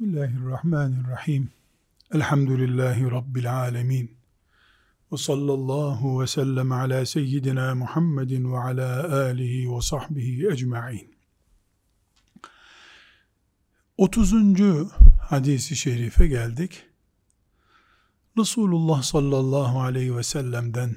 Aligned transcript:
Bismillahirrahmanirrahim. 0.00 1.50
Elhamdülillahi 2.14 3.10
Rabbil 3.10 3.56
alemin. 3.56 4.16
Ve 5.12 5.16
sallallahu 5.16 6.20
ve 6.20 6.26
sellem 6.26 6.72
ala 6.72 7.06
seyyidina 7.06 7.74
Muhammedin 7.74 8.52
ve 8.52 8.58
ala 8.58 9.16
alihi 9.24 9.76
ve 9.76 9.80
sahbihi 9.80 10.48
ecma'in. 10.52 11.14
30. 13.96 14.34
hadisi 15.20 15.76
şerife 15.76 16.26
geldik. 16.26 16.84
Resulullah 18.38 19.02
sallallahu 19.02 19.80
aleyhi 19.80 20.16
ve 20.16 20.22
sellem'den 20.22 20.96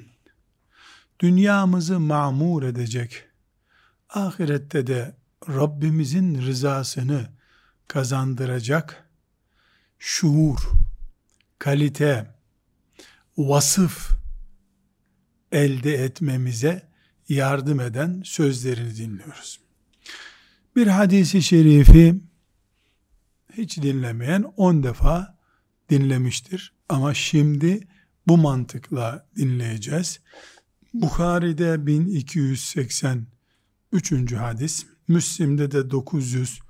dünyamızı 1.20 2.00
mamur 2.00 2.62
edecek, 2.62 3.24
ahirette 4.08 4.86
de 4.86 5.16
Rabbimizin 5.48 6.42
rızasını 6.42 7.39
kazandıracak 7.90 9.08
şuur, 9.98 10.58
kalite, 11.58 12.34
vasıf 13.36 14.10
elde 15.52 15.94
etmemize 15.94 16.88
yardım 17.28 17.80
eden 17.80 18.22
sözlerini 18.24 18.96
dinliyoruz. 18.96 19.60
Bir 20.76 20.86
hadisi 20.86 21.42
şerifi 21.42 22.20
hiç 23.52 23.76
dinlemeyen 23.76 24.44
on 24.56 24.82
defa 24.82 25.38
dinlemiştir. 25.88 26.72
Ama 26.88 27.14
şimdi 27.14 27.88
bu 28.26 28.38
mantıkla 28.38 29.28
dinleyeceğiz. 29.36 30.20
Bukhari'de 30.94 31.86
1283. 31.86 34.32
hadis, 34.32 34.86
Müslim'de 35.08 35.70
de 35.70 35.90
900 35.90 36.60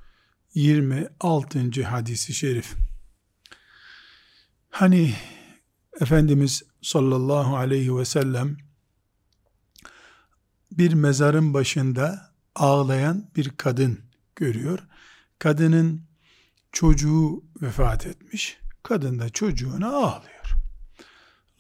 26. 0.54 1.84
hadisi 1.84 2.34
şerif. 2.34 2.77
Hani 4.70 5.14
Efendimiz 6.00 6.62
sallallahu 6.83 7.56
aleyhi 7.56 7.97
ve 7.97 8.05
sellem 8.05 8.56
bir 10.72 10.92
mezarın 10.92 11.55
başında 11.55 12.33
ağlayan 12.55 13.30
bir 13.36 13.48
kadın 13.48 14.00
görüyor. 14.36 14.78
Kadının 15.38 16.02
çocuğu 16.72 17.44
vefat 17.62 18.06
etmiş. 18.06 18.58
Kadın 18.82 19.19
da 19.19 19.28
çocuğuna 19.28 19.88
ağlıyor. 19.88 20.55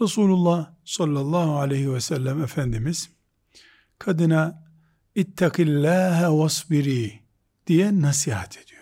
Resulullah 0.00 0.74
sallallahu 0.84 1.58
aleyhi 1.58 1.92
ve 1.92 2.00
sellem 2.00 2.42
Efendimiz 2.42 3.10
kadına 3.98 4.64
ittakillâhe 5.14 6.28
vasbiri 6.28 7.20
diye 7.66 8.00
nasihat 8.00 8.58
ediyor. 8.58 8.79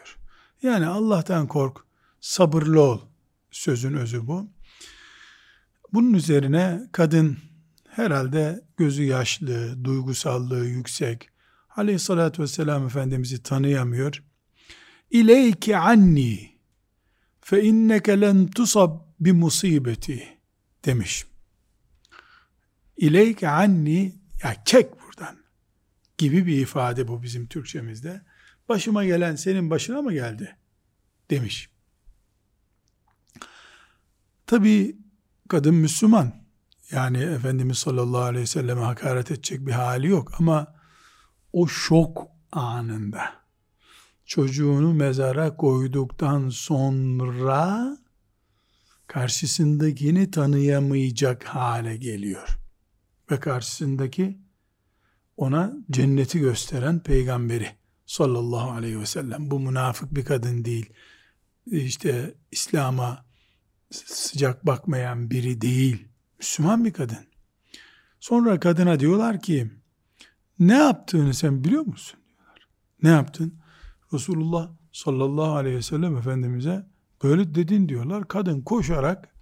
Yani 0.62 0.86
Allah'tan 0.86 1.46
kork, 1.46 1.76
sabırlı 2.20 2.80
ol 2.80 3.00
sözün 3.50 3.94
özü 3.94 4.26
bu. 4.26 4.50
Bunun 5.92 6.14
üzerine 6.14 6.88
kadın 6.92 7.38
herhalde 7.88 8.64
gözü 8.76 9.02
yaşlı, 9.02 9.84
duygusallığı 9.84 10.66
yüksek. 10.66 11.28
Aleyhissalatü 11.76 12.42
vesselam 12.42 12.86
Efendimiz'i 12.86 13.42
tanıyamıyor. 13.42 14.24
İleyki 15.10 15.76
anni 15.76 16.58
fe 17.40 17.62
inneke 17.62 18.20
len 18.20 18.46
tusab 18.46 19.00
bi 19.20 19.32
musibeti 19.32 20.38
demiş. 20.84 21.26
İleyke 22.96 23.48
anni 23.48 24.14
ya 24.44 24.64
çek 24.64 24.90
buradan 25.02 25.36
gibi 26.18 26.46
bir 26.46 26.56
ifade 26.56 27.08
bu 27.08 27.22
bizim 27.22 27.46
Türkçemizde 27.46 28.22
başıma 28.68 29.04
gelen 29.04 29.36
senin 29.36 29.70
başına 29.70 30.02
mı 30.02 30.12
geldi? 30.12 30.56
Demiş. 31.30 31.70
Tabi 34.46 34.96
kadın 35.48 35.74
Müslüman. 35.74 36.32
Yani 36.90 37.18
Efendimiz 37.18 37.78
sallallahu 37.78 38.22
aleyhi 38.22 38.42
ve 38.42 38.46
selleme 38.46 38.80
hakaret 38.80 39.30
edecek 39.30 39.66
bir 39.66 39.72
hali 39.72 40.06
yok 40.06 40.40
ama 40.40 40.74
o 41.52 41.66
şok 41.66 42.26
anında 42.52 43.38
çocuğunu 44.24 44.94
mezara 44.94 45.56
koyduktan 45.56 46.48
sonra 46.48 47.96
karşısındakini 49.06 50.30
tanıyamayacak 50.30 51.44
hale 51.44 51.96
geliyor. 51.96 52.58
Ve 53.30 53.40
karşısındaki 53.40 54.38
ona 55.36 55.72
cenneti 55.90 56.38
gösteren 56.38 57.00
peygamberi 57.02 57.77
sallallahu 58.08 58.70
aleyhi 58.70 59.00
ve 59.00 59.06
sellem. 59.06 59.50
Bu 59.50 59.60
münafık 59.60 60.14
bir 60.14 60.24
kadın 60.24 60.64
değil. 60.64 60.92
İşte 61.66 62.34
İslam'a 62.50 63.24
sıcak 63.90 64.66
bakmayan 64.66 65.30
biri 65.30 65.60
değil. 65.60 66.08
Müslüman 66.38 66.84
bir 66.84 66.92
kadın. 66.92 67.26
Sonra 68.20 68.60
kadına 68.60 69.00
diyorlar 69.00 69.40
ki 69.40 69.70
ne 70.58 70.74
yaptığını 70.74 71.34
sen 71.34 71.64
biliyor 71.64 71.86
musun? 71.86 72.20
diyorlar. 72.28 72.68
Ne 73.02 73.08
yaptın? 73.08 73.58
Resulullah 74.12 74.70
sallallahu 74.92 75.52
aleyhi 75.52 75.76
ve 75.76 75.82
sellem 75.82 76.16
Efendimiz'e 76.16 76.86
böyle 77.22 77.54
dedin 77.54 77.88
diyorlar. 77.88 78.28
Kadın 78.28 78.62
koşarak 78.62 79.34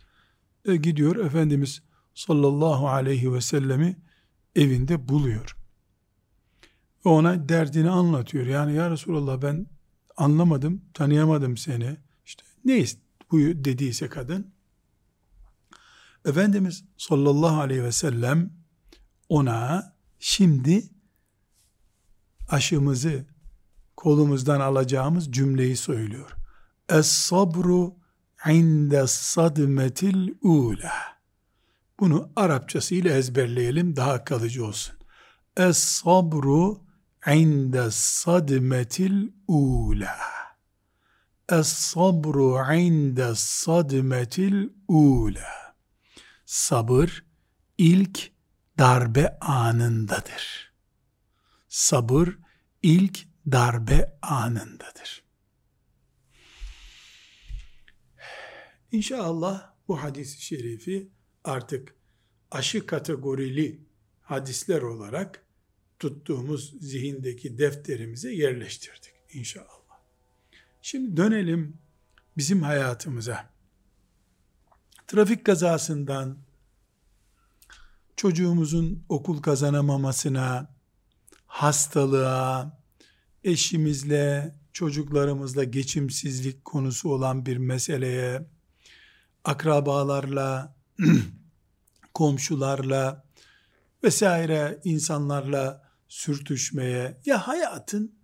e, 0.65 0.77
gidiyor 0.77 1.17
Efendimiz 1.17 1.83
sallallahu 2.15 2.89
aleyhi 2.89 3.33
ve 3.33 3.41
sellemi 3.41 3.97
evinde 4.57 5.09
buluyor 5.09 5.56
ona 7.09 7.49
derdini 7.49 7.91
anlatıyor. 7.91 8.47
Yani 8.47 8.75
ya 8.75 8.91
Resulallah 8.91 9.43
ben 9.43 9.67
anlamadım, 10.17 10.83
tanıyamadım 10.95 11.57
seni. 11.57 11.97
İşte 12.25 12.45
ne 12.65 12.85
bu 13.31 13.39
dediyse 13.39 14.09
kadın. 14.09 14.55
Efendimiz 16.25 16.85
sallallahu 16.97 17.61
aleyhi 17.61 17.85
ve 17.85 17.93
sellem 17.93 18.51
ona 19.29 19.93
şimdi 20.19 20.85
aşımızı 22.49 23.27
kolumuzdan 23.97 24.61
alacağımız 24.61 25.33
cümleyi 25.33 25.77
söylüyor. 25.77 26.31
Es-sabru 26.89 27.95
inde 28.49 29.07
sadmetil 29.07 30.35
ula. 30.43 30.93
Bunu 32.01 32.31
Arapçasıyla 32.37 33.17
ezberleyelim 33.17 33.97
daha 33.97 34.25
kalıcı 34.25 34.67
olsun. 34.67 34.95
Es-sabru 35.57 36.86
inde 37.27 37.91
sadmetil 37.91 39.33
ula. 39.49 40.19
Es-sabru 41.49 42.75
inde 42.75 43.35
sadmetil 43.35 44.69
ula. 44.89 45.75
Sabır 46.47 47.25
ilk 47.79 48.31
darbe 48.79 49.39
anındadır. 49.41 50.73
Sabır 51.69 52.39
ilk 52.83 53.29
darbe 53.53 54.19
anındadır. 54.23 55.25
İnşallah 58.93 59.73
bu 59.89 60.03
hadis-i 60.03 60.43
şerifi 60.43 61.11
artık 61.45 61.95
aşı 62.51 62.87
kategorili 62.87 63.87
hadisler 64.21 64.83
olarak 64.83 65.46
tuttuğumuz 65.99 66.75
zihindeki 66.81 67.59
defterimize 67.59 68.33
yerleştirdik 68.33 69.15
inşallah. 69.33 69.77
Şimdi 70.83 71.17
dönelim 71.17 71.79
bizim 72.37 72.63
hayatımıza. 72.63 73.51
Trafik 75.07 75.47
kazasından 75.47 76.39
çocuğumuzun 78.17 79.05
okul 79.09 79.43
kazanamamasına, 79.43 80.75
hastalığa, 81.47 82.81
eşimizle, 83.45 84.55
çocuklarımızla 84.73 85.65
geçimsizlik 85.65 86.65
konusu 86.65 87.11
olan 87.13 87.47
bir 87.47 87.57
meseleye, 87.57 88.47
akrabalarla, 89.45 90.77
komşularla 92.15 93.25
vesaire 94.05 94.81
insanlarla 94.85 95.86
sürtüşmeye 96.09 97.21
ya 97.27 97.49
hayatın 97.49 98.15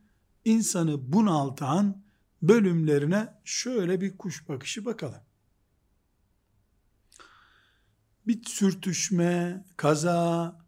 insanı 0.44 1.12
bunaltan 1.12 2.02
bölümlerine 2.42 3.34
şöyle 3.44 4.00
bir 4.00 4.16
kuş 4.16 4.48
bakışı 4.48 4.84
bakalım. 4.84 5.20
Bir 8.26 8.44
sürtüşme, 8.44 9.64
kaza, 9.76 10.58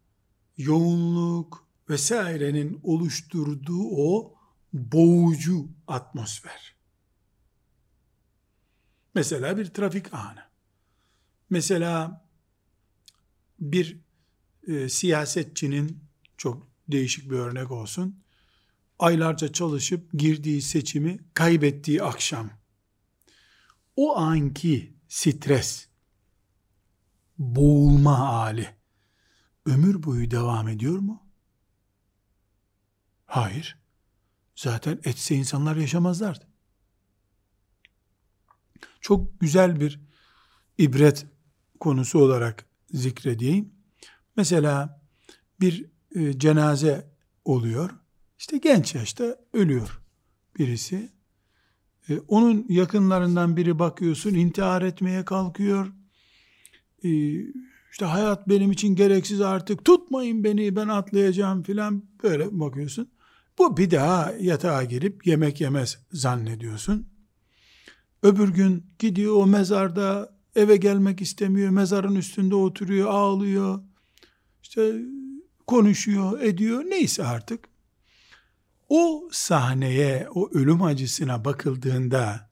yoğunluk 0.57 1.69
vesairenin 1.91 2.81
oluşturduğu 2.83 3.89
o 3.91 4.35
boğucu 4.73 5.69
atmosfer. 5.87 6.75
Mesela 9.15 9.57
bir 9.57 9.67
trafik 9.67 10.15
anı. 10.15 10.45
Mesela 11.51 12.25
bir 13.61 14.01
e, 14.67 14.89
siyasetçinin 14.89 16.05
çok 16.37 16.74
değişik 16.89 17.31
bir 17.31 17.37
örnek 17.37 17.71
olsun. 17.71 18.25
Aylarca 18.99 19.53
çalışıp 19.53 20.13
girdiği 20.13 20.63
seçimi 20.63 21.19
kaybettiği 21.35 22.03
akşam 22.03 22.51
o 23.97 24.17
anki 24.17 24.95
stres, 25.09 25.89
boğulma 27.39 28.19
hali 28.19 28.69
ömür 29.67 30.03
boyu 30.03 30.31
devam 30.31 30.69
ediyor 30.69 30.99
mu? 30.99 31.23
Hayır. 33.27 33.79
Zaten 34.57 35.01
etse 35.05 35.35
insanlar 35.35 35.77
yaşamazlardı. 35.77 36.45
Çok 39.01 39.41
güzel 39.41 39.81
bir 39.81 40.01
ibret 40.79 41.27
konusu 41.81 42.19
olarak 42.19 42.67
zikredeyim. 42.91 43.75
Mesela 44.37 45.03
bir 45.61 45.91
e, 46.15 46.39
cenaze 46.39 47.11
oluyor. 47.45 47.91
İşte 48.39 48.59
genç 48.59 48.95
yaşta 48.95 49.37
ölüyor 49.53 50.01
birisi. 50.59 51.13
E, 52.09 52.19
onun 52.29 52.67
yakınlarından 52.69 53.57
biri 53.57 53.79
bakıyorsun 53.79 54.35
intihar 54.35 54.83
etmeye 54.83 55.25
kalkıyor. 55.25 55.93
E, 57.05 57.11
işte 57.93 58.05
hayat 58.05 58.49
benim 58.49 58.73
için 58.73 58.95
gereksiz 58.95 59.41
artık 59.41 59.85
tutmayın 59.85 60.45
beni 60.45 60.77
ben 60.77 60.89
atlayacağım 60.89 61.63
filan 61.63 62.05
böyle 62.23 62.61
bakıyorsun. 62.61 63.09
Bu 63.59 63.77
bir 63.77 63.91
daha 63.91 64.33
yatağa 64.41 64.85
girip 64.85 65.27
yemek 65.27 65.61
yemez 65.61 65.99
zannediyorsun. 66.13 67.09
Öbür 68.23 68.49
gün 68.49 68.87
gidiyor 68.99 69.35
o 69.37 69.47
mezarda 69.47 70.37
eve 70.57 70.77
gelmek 70.77 71.21
istemiyor. 71.21 71.71
Mezarın 71.71 72.15
üstünde 72.15 72.55
oturuyor, 72.55 73.09
ağlıyor. 73.09 73.83
İşte 74.63 74.95
konuşuyor, 75.67 76.41
ediyor. 76.41 76.85
Neyse 76.85 77.25
artık. 77.25 77.69
O 78.89 79.29
sahneye, 79.33 80.29
o 80.35 80.51
ölüm 80.51 80.83
acısına 80.83 81.45
bakıldığında 81.45 82.51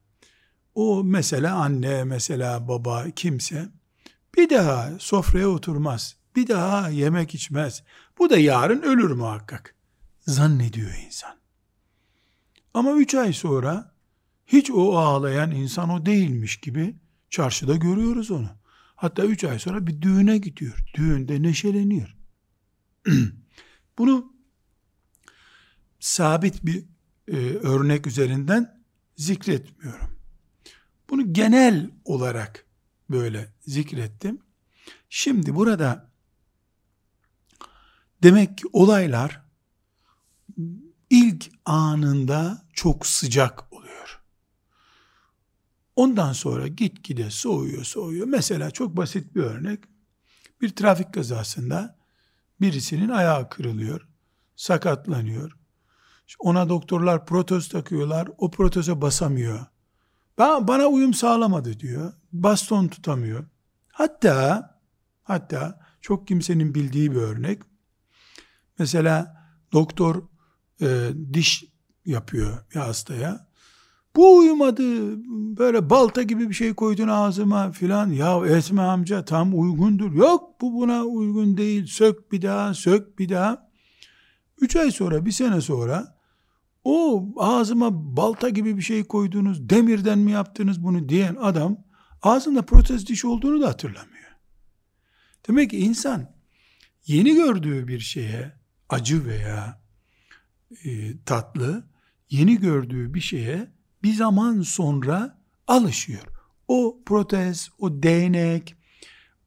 o 0.75 1.05
mesela 1.05 1.55
anne, 1.55 2.05
mesela 2.05 2.69
baba 2.69 3.11
kimse 3.17 3.69
bir 4.37 4.51
daha 4.51 4.91
sofraya 4.99 5.49
oturmaz. 5.49 6.17
Bir 6.37 6.49
daha 6.49 6.89
yemek 6.89 7.35
içmez. 7.35 7.83
Bu 8.19 8.31
da 8.31 8.39
yarın 8.39 8.83
ölür 8.83 9.11
muhakkak. 9.11 9.75
Zannediyor 10.21 10.91
insan. 11.07 11.37
Ama 12.75 12.93
üç 12.93 13.15
ay 13.15 13.33
sonra 13.33 13.95
hiç 14.47 14.71
o 14.71 14.99
ağlayan 14.99 15.51
insan 15.51 15.89
o 15.89 16.07
değilmiş 16.07 16.57
gibi 16.57 16.97
çarşıda 17.31 17.77
görüyoruz 17.77 18.31
onu. 18.31 18.49
Hatta 18.97 19.25
üç 19.25 19.45
ay 19.45 19.59
sonra 19.59 19.87
bir 19.87 20.03
düğüne 20.03 20.39
gidiyor. 20.39 20.85
Düğünde 20.95 21.43
neşeleniyor. 21.43 22.17
Bunu 23.99 24.33
sabit 26.01 26.67
bir 26.67 26.85
e, 27.29 27.37
örnek 27.57 28.07
üzerinden 28.07 28.83
zikretmiyorum. 29.17 30.17
Bunu 31.11 31.33
genel 31.33 31.91
olarak 32.05 32.67
böyle 33.11 33.53
zikrettim. 33.61 34.39
Şimdi 35.11 35.55
burada 35.55 36.11
demek 38.23 38.59
ki 38.59 38.65
olaylar 38.73 39.43
ilk 41.11 41.51
anında 41.65 42.67
çok 42.73 43.07
sıcak 43.07 43.73
oluyor. 43.73 44.23
Ondan 45.97 46.33
sonra 46.33 46.69
gitgide 46.69 47.31
soğuyor 47.31 47.85
soğuyor. 47.85 48.27
Mesela 48.27 48.71
çok 48.71 48.97
basit 48.97 49.35
bir 49.35 49.43
örnek. 49.43 49.85
Bir 50.61 50.69
trafik 50.69 51.15
kazasında 51.15 52.02
birisinin 52.63 53.09
ayağı 53.09 53.49
kırılıyor, 53.49 54.09
sakatlanıyor. 54.57 55.57
Ona 56.39 56.69
doktorlar 56.69 57.27
protez 57.27 57.69
takıyorlar, 57.69 58.29
o 58.39 58.51
proteze 58.51 59.01
basamıyor. 59.01 59.67
Ben, 60.39 60.69
bana 60.69 60.87
uyum 60.87 61.15
sağlamadı 61.15 61.81
diyor. 61.81 62.13
Baston 62.33 62.89
tutamıyor. 62.89 63.45
Hatta 63.93 64.71
hatta 65.23 65.81
çok 66.01 66.29
kimsenin 66.29 66.75
bildiği 66.75 67.13
bir 67.13 67.17
örnek. 67.17 67.63
Mesela 68.79 69.47
doktor 69.73 70.23
e, 70.81 71.11
diş 71.33 71.65
yapıyor 72.07 72.65
bir 72.75 72.81
hastaya. 72.81 73.52
Bu 74.17 74.39
uyumadı. 74.39 74.83
Böyle 75.59 75.91
balta 75.91 76.23
gibi 76.23 76.49
bir 76.49 76.55
şey 76.55 76.75
koydun 76.75 77.09
ağzıma 77.09 77.73
filan. 77.73 78.11
Ya 78.11 78.47
etme 78.47 78.83
amca 78.83 79.25
tam 79.25 79.61
uygundur. 79.61 80.13
Yok 80.13 80.61
bu 80.61 80.75
buna 80.75 81.05
uygun 81.05 81.57
değil. 81.57 81.87
Sök 81.87 82.33
bir 82.33 82.43
daha, 82.43 82.75
sök 82.75 83.19
bir 83.19 83.29
daha. 83.29 83.71
Üç 84.61 84.77
ay 84.77 84.91
sonra, 84.91 85.27
bir 85.27 85.31
sene 85.31 85.61
sonra 85.61 86.19
o 86.85 87.29
ağzıma 87.37 88.17
balta 88.17 88.49
gibi 88.49 88.77
bir 88.77 88.83
şey 88.83 89.05
koydunuz, 89.05 89.69
demirden 89.69 90.19
mi 90.19 90.31
yaptınız 90.31 90.85
bunu 90.85 91.09
diyen 91.09 91.37
adam 91.41 91.79
ağzında 92.23 92.63
protez 92.63 93.07
diş 93.07 93.25
olduğunu 93.25 93.63
da 93.63 93.69
hatırlamıyor. 93.69 94.33
Demek 95.49 95.71
ki 95.71 95.79
insan 95.79 96.35
yeni 97.07 97.35
gördüğü 97.35 97.89
bir 97.89 98.01
şeye 98.01 98.53
acı 98.89 99.27
veya 99.27 99.83
e, 100.85 101.19
tatlı 101.27 101.85
yeni 102.31 102.59
gördüğü 102.61 103.15
bir 103.15 103.21
şeye 103.21 103.73
bir 104.03 104.15
zaman 104.15 104.63
sonra 104.63 105.39
alışıyor. 105.67 106.23
O 106.69 106.99
protez, 107.07 107.71
o 107.79 108.03
değnek, 108.03 108.77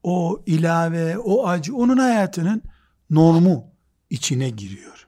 o 0.04 0.44
ilave, 0.46 1.18
o 1.18 1.48
acı 1.48 1.76
onun 1.76 1.98
hayatının 1.98 2.64
normu 3.10 3.72
içine 4.10 4.50
giriyor. 4.50 5.08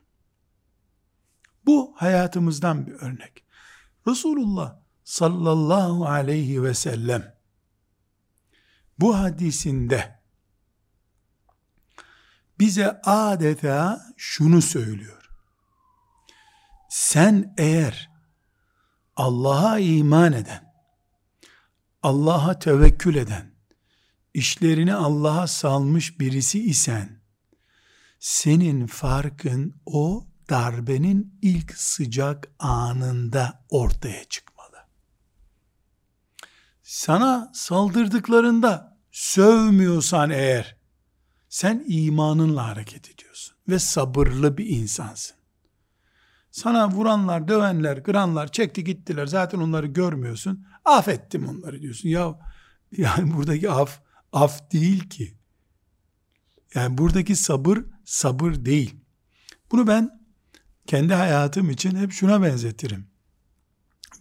Bu 1.66 1.94
hayatımızdan 1.96 2.86
bir 2.86 2.92
örnek. 2.92 3.44
Resulullah 4.06 4.76
sallallahu 5.04 6.06
aleyhi 6.06 6.62
ve 6.62 6.74
sellem 6.74 7.34
bu 8.98 9.18
hadisinde 9.18 10.18
bize 12.60 13.00
adeta 13.04 14.00
şunu 14.16 14.62
söylüyor. 14.62 15.30
Sen 16.88 17.54
eğer 17.58 18.17
Allah'a 19.18 19.78
iman 19.78 20.32
eden, 20.32 20.74
Allah'a 22.02 22.58
tevekkül 22.58 23.14
eden, 23.14 23.54
işlerini 24.34 24.94
Allah'a 24.94 25.46
salmış 25.46 26.20
birisi 26.20 26.64
isen, 26.64 27.20
senin 28.20 28.86
farkın 28.86 29.74
o 29.86 30.26
darbenin 30.50 31.38
ilk 31.42 31.76
sıcak 31.76 32.48
anında 32.58 33.64
ortaya 33.70 34.24
çıkmalı. 34.24 34.76
Sana 36.82 37.50
saldırdıklarında 37.54 38.98
sövmüyorsan 39.12 40.30
eğer, 40.30 40.76
sen 41.48 41.84
imanınla 41.88 42.66
hareket 42.66 43.10
ediyorsun 43.10 43.56
ve 43.68 43.78
sabırlı 43.78 44.58
bir 44.58 44.66
insansın. 44.66 45.37
Sana 46.58 46.90
vuranlar, 46.90 47.48
dövenler, 47.48 48.02
kıranlar 48.02 48.52
çekti 48.52 48.84
gittiler. 48.84 49.26
Zaten 49.26 49.58
onları 49.58 49.86
görmüyorsun. 49.86 50.66
Affettim 50.84 51.48
onları 51.48 51.82
diyorsun. 51.82 52.08
Ya 52.08 52.38
yani 52.96 53.34
buradaki 53.34 53.70
af 53.70 54.00
af 54.32 54.72
değil 54.72 55.08
ki. 55.08 55.38
Yani 56.74 56.98
buradaki 56.98 57.36
sabır 57.36 57.78
sabır 58.04 58.52
değil. 58.52 58.96
Bunu 59.72 59.86
ben 59.86 60.20
kendi 60.86 61.14
hayatım 61.14 61.70
için 61.70 61.96
hep 61.96 62.12
şuna 62.12 62.42
benzetirim. 62.42 63.06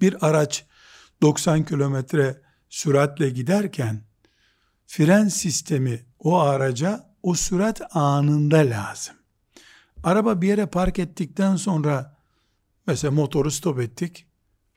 Bir 0.02 0.28
araç 0.28 0.66
90 1.22 1.66
kilometre 1.66 2.42
süratle 2.70 3.30
giderken 3.30 4.04
fren 4.88 5.28
sistemi 5.28 6.06
o 6.20 6.40
araca 6.40 7.14
o 7.24 7.36
sürat 7.36 7.96
anında 7.96 8.58
lazım. 8.58 9.16
Araba 10.04 10.42
bir 10.42 10.48
yere 10.48 10.66
park 10.66 11.00
ettikten 11.00 11.56
sonra 11.56 12.17
Mesela 12.88 13.12
motoru 13.12 13.52
stop 13.52 13.80
ettik. 13.80 14.28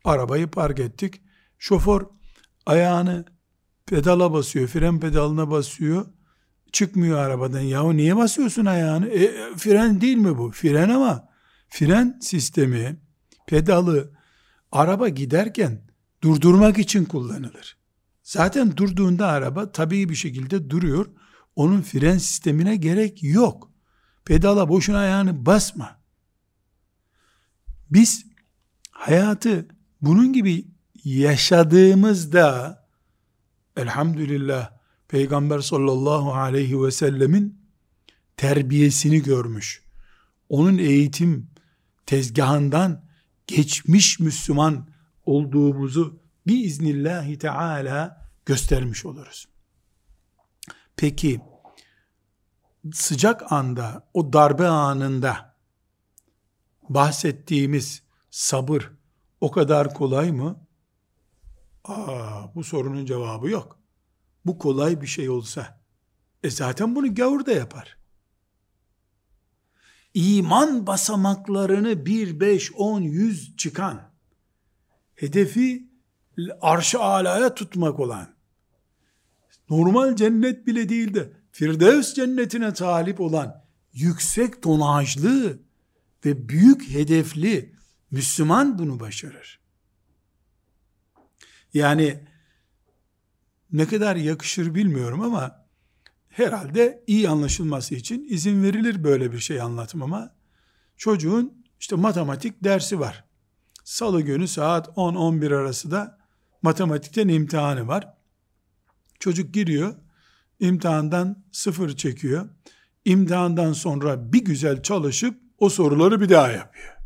Arabayı 0.04 0.46
park 0.46 0.78
ettik. 0.78 1.22
Şoför 1.58 2.02
ayağını 2.66 3.24
pedala 3.86 4.32
basıyor, 4.32 4.68
fren 4.68 5.00
pedalına 5.00 5.50
basıyor. 5.50 6.06
Çıkmıyor 6.72 7.18
arabadan. 7.18 7.60
Yahu 7.60 7.96
niye 7.96 8.16
basıyorsun 8.16 8.64
ayağını? 8.64 9.08
E, 9.08 9.56
fren 9.56 10.00
değil 10.00 10.16
mi 10.16 10.38
bu? 10.38 10.50
Fren 10.50 10.88
ama 10.88 11.28
fren 11.68 12.18
sistemi, 12.22 13.00
pedalı 13.46 14.12
araba 14.72 15.08
giderken 15.08 15.82
durdurmak 16.22 16.78
için 16.78 17.04
kullanılır. 17.04 17.78
Zaten 18.22 18.76
durduğunda 18.76 19.26
araba 19.26 19.72
tabii 19.72 20.08
bir 20.08 20.14
şekilde 20.14 20.70
duruyor. 20.70 21.06
Onun 21.56 21.82
fren 21.82 22.18
sistemine 22.18 22.76
gerek 22.76 23.22
yok. 23.22 23.70
Pedala 24.24 24.68
boşuna 24.68 24.98
ayağını 24.98 25.46
basma. 25.46 25.99
Biz 27.90 28.26
hayatı 28.90 29.68
bunun 30.02 30.32
gibi 30.32 30.66
yaşadığımızda 31.04 32.80
elhamdülillah 33.76 34.70
Peygamber 35.08 35.60
sallallahu 35.60 36.34
aleyhi 36.34 36.82
ve 36.82 36.90
sellemin 36.90 37.60
terbiyesini 38.36 39.22
görmüş. 39.22 39.82
Onun 40.48 40.78
eğitim 40.78 41.50
tezgahından 42.06 43.04
geçmiş 43.46 44.20
Müslüman 44.20 44.88
olduğumuzu 45.26 46.20
biiznillahi 46.46 47.38
teala 47.38 48.30
göstermiş 48.46 49.04
oluruz. 49.04 49.48
Peki 50.96 51.40
sıcak 52.92 53.52
anda, 53.52 54.08
o 54.14 54.32
darbe 54.32 54.66
anında 54.66 55.49
bahsettiğimiz 56.90 58.02
sabır 58.30 58.90
o 59.40 59.50
kadar 59.50 59.94
kolay 59.94 60.32
mı? 60.32 60.66
Aa, 61.84 62.54
bu 62.54 62.64
sorunun 62.64 63.06
cevabı 63.06 63.50
yok. 63.50 63.78
Bu 64.46 64.58
kolay 64.58 65.00
bir 65.00 65.06
şey 65.06 65.30
olsa, 65.30 65.80
e 66.42 66.50
zaten 66.50 66.94
bunu 66.94 67.14
gavur 67.14 67.46
da 67.46 67.52
yapar. 67.52 67.96
İman 70.14 70.86
basamaklarını 70.86 72.06
bir, 72.06 72.40
beş, 72.40 72.72
on, 72.72 73.00
yüz 73.00 73.56
çıkan, 73.56 74.10
hedefi 75.14 75.90
arş-ı 76.60 77.00
alaya 77.00 77.54
tutmak 77.54 78.00
olan, 78.00 78.34
normal 79.70 80.16
cennet 80.16 80.66
bile 80.66 80.88
değil 80.88 81.14
de, 81.14 81.32
Firdevs 81.52 82.14
cennetine 82.14 82.72
talip 82.72 83.20
olan, 83.20 83.64
yüksek 83.92 84.62
tonajlı 84.62 85.58
ve 86.24 86.48
büyük 86.48 86.90
hedefli 86.90 87.74
Müslüman 88.10 88.78
bunu 88.78 89.00
başarır. 89.00 89.60
Yani 91.74 92.24
ne 93.72 93.86
kadar 93.86 94.16
yakışır 94.16 94.74
bilmiyorum 94.74 95.20
ama 95.20 95.66
herhalde 96.28 97.04
iyi 97.06 97.28
anlaşılması 97.28 97.94
için 97.94 98.26
izin 98.30 98.62
verilir 98.62 99.04
böyle 99.04 99.32
bir 99.32 99.38
şey 99.38 99.60
anlatmama. 99.60 100.34
Çocuğun 100.96 101.64
işte 101.80 101.96
matematik 101.96 102.64
dersi 102.64 103.00
var. 103.00 103.24
Salı 103.84 104.22
günü 104.22 104.48
saat 104.48 104.88
10-11 104.88 105.56
arası 105.56 105.90
da 105.90 106.18
matematikten 106.62 107.28
imtihanı 107.28 107.88
var. 107.88 108.14
Çocuk 109.20 109.54
giriyor, 109.54 109.94
imtihandan 110.60 111.44
sıfır 111.52 111.96
çekiyor. 111.96 112.48
İmtihandan 113.04 113.72
sonra 113.72 114.32
bir 114.32 114.44
güzel 114.44 114.82
çalışıp 114.82 115.49
o 115.60 115.68
soruları 115.68 116.20
bir 116.20 116.28
daha 116.28 116.50
yapıyor. 116.52 116.96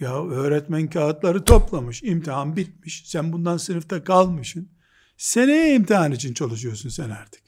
Ya 0.00 0.24
öğretmen 0.24 0.90
kağıtları 0.90 1.44
toplamış, 1.44 2.02
imtihan 2.02 2.56
bitmiş. 2.56 3.02
Sen 3.06 3.32
bundan 3.32 3.56
sınıfta 3.56 4.04
kalmışsın. 4.04 4.68
Seneye 5.16 5.74
imtihan 5.74 6.12
için 6.12 6.34
çalışıyorsun 6.34 6.88
sen 6.88 7.10
artık. 7.10 7.42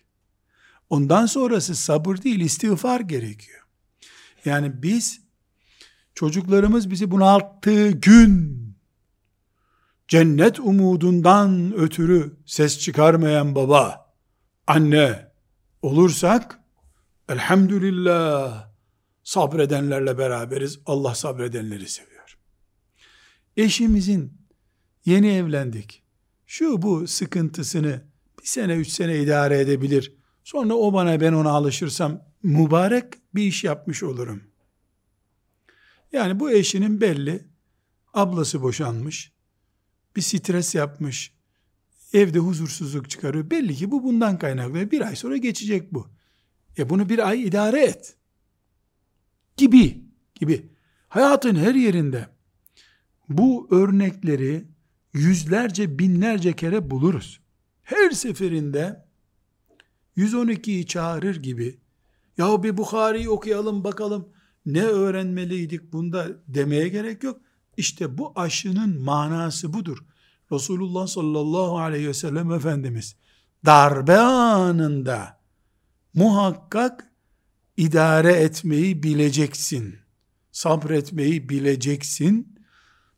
Ondan 0.90 1.26
sonrası 1.26 1.75
sabır 1.75 2.16
değil, 2.16 2.40
istiğfar 2.40 3.00
gerekiyor. 3.00 3.61
Yani 4.44 4.82
biz, 4.82 5.20
çocuklarımız 6.14 6.90
bizi 6.90 7.11
bunalttığı 7.11 7.90
gün, 7.90 8.64
cennet 10.08 10.61
umudundan 10.61 11.75
ötürü 11.76 12.37
ses 12.46 12.78
çıkarmayan 12.78 13.54
baba, 13.54 14.14
anne 14.66 15.32
olursak, 15.82 16.61
elhamdülillah, 17.28 18.74
sabredenlerle 19.25 20.19
beraberiz. 20.19 20.78
Allah 20.87 21.14
sabredenleri 21.14 21.88
seviyor. 21.88 22.38
Eşimizin 23.57 24.33
yeni 25.04 25.28
evlendik. 25.28 26.02
Şu 26.47 26.83
bu 26.83 27.07
sıkıntısını 27.07 28.02
bir 28.43 28.47
sene 28.47 28.75
üç 28.75 28.88
sene 28.88 29.19
idare 29.19 29.61
edebilir. 29.61 30.14
Sonra 30.45 30.75
o 30.75 30.93
bana 30.93 31.21
ben 31.21 31.33
ona 31.33 31.50
alışırsam 31.50 32.23
mübarek 32.43 33.04
bir 33.35 33.43
iş 33.43 33.64
yapmış 33.64 34.02
olurum. 34.02 34.43
Yani 36.12 36.40
bu 36.40 36.50
eşinin 36.50 37.00
belli 37.00 37.45
ablası 38.14 38.62
boşanmış. 38.62 39.33
Bir 40.16 40.23
stres 40.23 40.75
yapmış. 40.75 41.35
Evde 42.12 42.38
huzursuzluk 42.38 43.11
çıkarıyor. 43.11 43.50
Belli 43.50 43.75
ki 43.75 43.90
bu 43.90 44.02
bundan 44.02 44.38
kaynaklı. 44.38 44.90
Bir 44.90 45.00
ay 45.00 45.16
sonra 45.16 45.37
geçecek 45.37 45.95
bu. 45.95 46.09
E 46.78 46.90
bunu 46.90 47.09
bir 47.09 47.28
ay 47.28 47.43
idare 47.43 47.85
et 47.85 48.16
gibi 49.56 50.04
gibi 50.34 50.73
hayatın 51.08 51.54
her 51.54 51.75
yerinde 51.75 52.28
bu 53.28 53.68
örnekleri 53.70 54.64
yüzlerce 55.12 55.99
binlerce 55.99 56.52
kere 56.52 56.90
buluruz. 56.90 57.40
Her 57.82 58.11
seferinde 58.11 59.04
112'yi 60.16 60.87
çağırır 60.87 61.42
gibi 61.42 61.80
ya 62.38 62.62
bir 62.62 62.76
Bukhari'yi 62.76 63.28
okuyalım 63.28 63.84
bakalım 63.84 64.28
ne 64.66 64.82
öğrenmeliydik 64.82 65.92
bunda 65.92 66.26
demeye 66.49 66.88
gerek 66.88 67.23
yok. 67.23 67.40
İşte 67.76 68.18
bu 68.18 68.32
aşının 68.37 69.02
manası 69.02 69.73
budur. 69.73 69.99
Resulullah 70.52 71.06
sallallahu 71.06 71.78
aleyhi 71.78 72.08
ve 72.08 72.14
sellem 72.14 72.52
Efendimiz 72.52 73.16
darbe 73.66 74.18
anında 74.18 75.40
muhakkak 76.14 77.13
idare 77.76 78.33
etmeyi 78.33 79.02
bileceksin. 79.02 79.99
Sabretmeyi 80.52 81.49
bileceksin. 81.49 82.59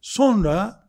Sonra 0.00 0.88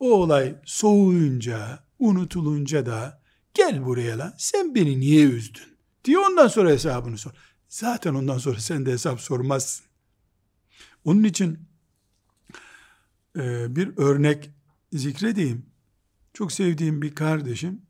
o 0.00 0.10
olay 0.10 0.54
soğuyunca, 0.64 1.84
unutulunca 1.98 2.86
da 2.86 3.22
gel 3.54 3.84
buraya 3.84 4.18
lan 4.18 4.34
sen 4.38 4.74
beni 4.74 5.00
niye 5.00 5.24
üzdün? 5.24 5.76
Diye 6.04 6.18
ondan 6.18 6.48
sonra 6.48 6.70
hesabını 6.70 7.18
sor. 7.18 7.32
Zaten 7.68 8.14
ondan 8.14 8.38
sonra 8.38 8.60
sen 8.60 8.86
de 8.86 8.92
hesap 8.92 9.20
sormazsın. 9.20 9.86
Onun 11.04 11.24
için 11.24 11.58
e, 13.36 13.76
bir 13.76 13.96
örnek 13.96 14.50
zikredeyim. 14.92 15.66
Çok 16.34 16.52
sevdiğim 16.52 17.02
bir 17.02 17.14
kardeşim 17.14 17.82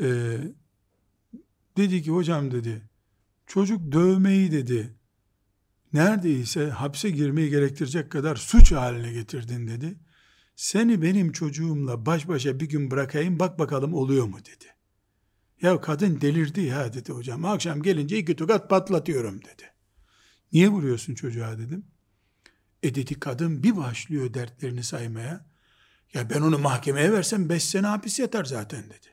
e, 0.00 0.38
dedi 1.76 2.02
ki 2.02 2.10
hocam 2.10 2.50
dedi 2.50 2.91
Çocuk 3.52 3.92
dövmeyi 3.92 4.52
dedi. 4.52 4.94
Neredeyse 5.92 6.70
hapse 6.70 7.10
girmeyi 7.10 7.50
gerektirecek 7.50 8.12
kadar 8.12 8.36
suç 8.36 8.72
haline 8.72 9.12
getirdin 9.12 9.68
dedi. 9.68 9.98
Seni 10.56 11.02
benim 11.02 11.32
çocuğumla 11.32 12.06
baş 12.06 12.28
başa 12.28 12.60
bir 12.60 12.68
gün 12.68 12.90
bırakayım 12.90 13.38
bak 13.38 13.58
bakalım 13.58 13.94
oluyor 13.94 14.26
mu 14.26 14.38
dedi. 14.38 14.64
Ya 15.62 15.80
kadın 15.80 16.20
delirdi 16.20 16.60
ya 16.60 16.92
dedi 16.92 17.12
hocam. 17.12 17.44
Akşam 17.44 17.82
gelince 17.82 18.18
iki 18.18 18.36
tokat 18.36 18.70
patlatıyorum 18.70 19.38
dedi. 19.38 19.72
Niye 20.52 20.68
vuruyorsun 20.68 21.14
çocuğa 21.14 21.58
dedim. 21.58 21.86
E 22.82 22.94
dedi 22.94 23.20
kadın 23.20 23.62
bir 23.62 23.76
başlıyor 23.76 24.34
dertlerini 24.34 24.84
saymaya. 24.84 25.46
Ya 26.14 26.30
ben 26.30 26.40
onu 26.40 26.58
mahkemeye 26.58 27.12
versem 27.12 27.48
beş 27.48 27.64
sene 27.64 27.86
hapis 27.86 28.18
yatar 28.18 28.44
zaten 28.44 28.84
dedi. 28.84 29.08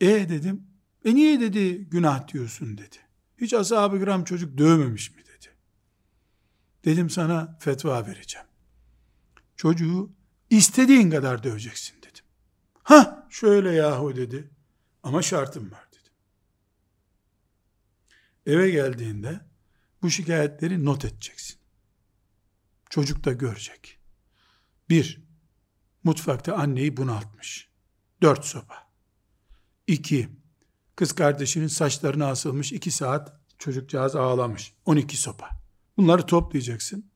E 0.00 0.28
dedim 0.28 0.69
e 1.04 1.14
niye 1.14 1.40
dedi 1.40 1.84
günah 1.84 2.28
diyorsun 2.28 2.78
dedi. 2.78 2.96
Hiç 3.38 3.54
ashab-ı 3.54 3.98
kiram 3.98 4.24
çocuk 4.24 4.58
dövmemiş 4.58 5.10
mi 5.10 5.22
dedi. 5.24 5.54
Dedim 6.84 7.10
sana 7.10 7.58
fetva 7.60 8.06
vereceğim. 8.06 8.46
Çocuğu 9.56 10.10
istediğin 10.50 11.10
kadar 11.10 11.42
döveceksin 11.42 11.96
dedim. 11.98 12.24
Ha 12.82 13.26
şöyle 13.30 13.72
yahu 13.72 14.16
dedi. 14.16 14.50
Ama 15.02 15.22
şartım 15.22 15.72
var 15.72 15.88
dedim. 15.92 16.12
Eve 18.46 18.70
geldiğinde 18.70 19.40
bu 20.02 20.10
şikayetleri 20.10 20.84
not 20.84 21.04
edeceksin. 21.04 21.60
Çocuk 22.90 23.24
da 23.24 23.32
görecek. 23.32 23.98
Bir, 24.88 25.22
mutfakta 26.04 26.54
anneyi 26.54 26.96
bunaltmış. 26.96 27.68
Dört 28.22 28.44
sopa. 28.44 28.90
İki, 29.86 30.39
Kız 31.00 31.12
kardeşinin 31.12 31.66
saçlarına 31.66 32.26
asılmış 32.26 32.72
iki 32.72 32.90
saat 32.90 33.40
çocukcağız 33.58 34.16
ağlamış. 34.16 34.74
12 34.84 35.16
sopa. 35.16 35.50
Bunları 35.96 36.26
toplayacaksın. 36.26 37.10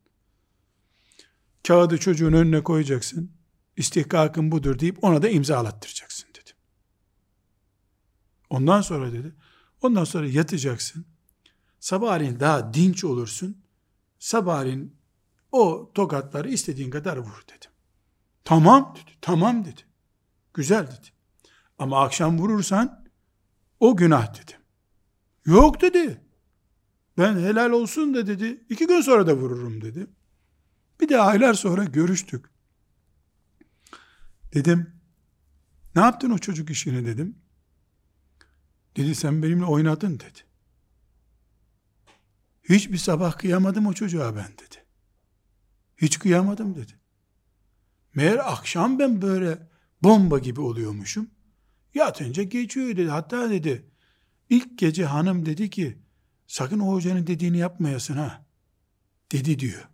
Kağıdı 1.66 1.98
çocuğun 1.98 2.32
önüne 2.32 2.62
koyacaksın. 2.62 3.32
İstihkakın 3.76 4.52
budur 4.52 4.78
deyip 4.78 5.04
ona 5.04 5.22
da 5.22 5.28
imzalattıracaksın 5.28 6.28
dedi. 6.28 6.50
Ondan 8.50 8.80
sonra 8.80 9.12
dedi. 9.12 9.34
Ondan 9.82 10.04
sonra 10.04 10.26
yatacaksın. 10.26 11.06
Sabahleyin 11.80 12.40
daha 12.40 12.74
dinç 12.74 13.04
olursun. 13.04 13.64
Sabahleyin 14.18 14.96
o 15.52 15.90
tokatları 15.94 16.48
istediğin 16.48 16.90
kadar 16.90 17.16
vur 17.16 17.44
dedim. 17.48 17.70
Tamam 18.44 18.94
dedi. 18.96 19.10
Tamam 19.20 19.64
dedi. 19.64 19.80
Güzel 20.54 20.86
dedi. 20.86 21.08
Ama 21.78 22.02
akşam 22.02 22.38
vurursan 22.38 23.03
o 23.80 23.96
günah 23.96 24.34
dedim. 24.34 24.60
Yok 25.46 25.80
dedi. 25.80 26.20
Ben 27.18 27.36
helal 27.36 27.70
olsun 27.70 28.14
da 28.14 28.26
dedi. 28.26 28.64
İki 28.68 28.86
gün 28.86 29.00
sonra 29.00 29.26
da 29.26 29.36
vururum 29.36 29.80
dedi. 29.80 30.06
Bir 31.00 31.08
de 31.08 31.20
aylar 31.20 31.54
sonra 31.54 31.84
görüştük. 31.84 32.46
Dedim, 34.54 35.00
ne 35.96 36.02
yaptın 36.02 36.30
o 36.30 36.38
çocuk 36.38 36.70
işini 36.70 37.06
dedim. 37.06 37.38
Dedi 38.96 39.14
sen 39.14 39.42
benimle 39.42 39.64
oynadın 39.64 40.14
dedi. 40.14 40.38
Hiçbir 42.62 42.98
sabah 42.98 43.38
kıyamadım 43.38 43.86
o 43.86 43.92
çocuğa 43.92 44.36
ben 44.36 44.52
dedi. 44.52 44.84
Hiç 45.96 46.18
kıyamadım 46.18 46.74
dedi. 46.74 46.92
Meğer 48.14 48.52
akşam 48.52 48.98
ben 48.98 49.22
böyle 49.22 49.68
bomba 50.02 50.38
gibi 50.38 50.60
oluyormuşum. 50.60 51.30
Yatınca 51.94 52.42
geçiyor 52.42 52.88
dedi. 52.88 53.08
Hatta 53.08 53.50
dedi 53.50 53.86
ilk 54.50 54.78
gece 54.78 55.04
hanım 55.04 55.46
dedi 55.46 55.70
ki 55.70 55.98
sakın 56.46 56.78
o 56.78 56.92
hocanın 56.92 57.26
dediğini 57.26 57.58
yapmayasın 57.58 58.14
ha. 58.14 58.44
Dedi 59.32 59.58
diyor. 59.58 59.88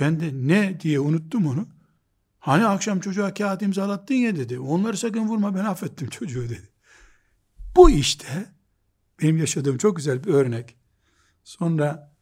Ben 0.00 0.20
de 0.20 0.30
ne 0.32 0.80
diye 0.80 1.00
unuttum 1.00 1.46
onu. 1.46 1.68
Hani 2.38 2.66
akşam 2.66 3.00
çocuğa 3.00 3.34
kağıt 3.34 3.62
imzalattın 3.62 4.14
ya 4.14 4.36
dedi. 4.36 4.58
Onları 4.58 4.96
sakın 4.96 5.28
vurma 5.28 5.54
ben 5.54 5.64
affettim 5.64 6.08
çocuğu 6.08 6.48
dedi. 6.48 6.68
Bu 7.76 7.90
işte 7.90 8.46
benim 9.22 9.36
yaşadığım 9.36 9.78
çok 9.78 9.96
güzel 9.96 10.24
bir 10.24 10.34
örnek. 10.34 10.76
Sonra 11.44 12.12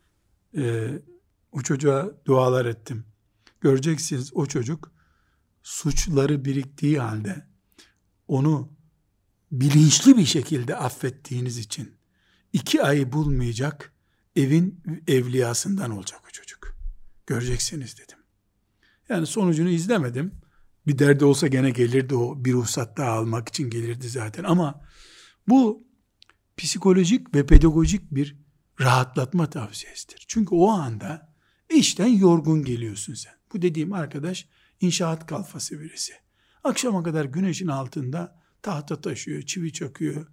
e, 0.57 0.89
o 1.53 1.61
çocuğa 1.61 2.11
dualar 2.25 2.67
ettim. 2.67 3.05
Göreceksiniz 3.61 4.31
o 4.35 4.47
çocuk 4.47 4.93
suçları 5.63 6.45
biriktiği 6.45 7.01
halde 7.01 7.48
onu 8.29 8.73
bilinçli 9.53 10.17
bir 10.17 10.25
şekilde 10.25 10.77
affettiğiniz 10.77 11.59
için 11.59 11.95
iki 12.53 12.83
ayı 12.83 13.13
bulmayacak 13.13 13.93
evin 14.37 14.83
evliyasından 15.07 15.91
olacak 15.91 16.21
o 16.29 16.31
çocuk. 16.31 16.77
Göreceksiniz 17.27 17.99
dedim. 17.99 18.19
Yani 19.09 19.27
sonucunu 19.27 19.69
izlemedim. 19.69 20.33
Bir 20.87 20.99
derdi 20.99 21.25
olsa 21.25 21.47
gene 21.47 21.71
gelirdi 21.71 22.15
o 22.15 22.45
bir 22.45 22.53
ruhsat 22.53 22.97
daha 22.97 23.11
almak 23.11 23.49
için 23.49 23.71
gelirdi 23.71 24.09
zaten 24.09 24.45
ama 24.45 24.81
bu 25.49 25.87
psikolojik 26.57 27.35
ve 27.35 27.47
pedagojik 27.47 28.15
bir 28.15 28.37
rahatlatma 28.81 29.51
tavsiyesidir. 29.51 30.25
Çünkü 30.29 30.55
o 30.55 30.69
anda 30.69 31.35
işten 31.71 32.07
yorgun 32.07 32.65
geliyorsun 32.65 33.15
sen. 33.15 33.33
Bu 33.53 33.63
dediğim 33.63 33.93
arkadaş 33.93 34.49
inşaat 34.81 35.27
kalfası 35.27 35.81
birisi. 35.81 36.13
Akşama 36.65 37.03
kadar 37.03 37.25
güneşin 37.25 37.69
altında 37.69 38.41
tahta 38.63 39.01
taşıyor, 39.01 39.43
çivi 39.43 39.73
çakıyor. 39.73 40.27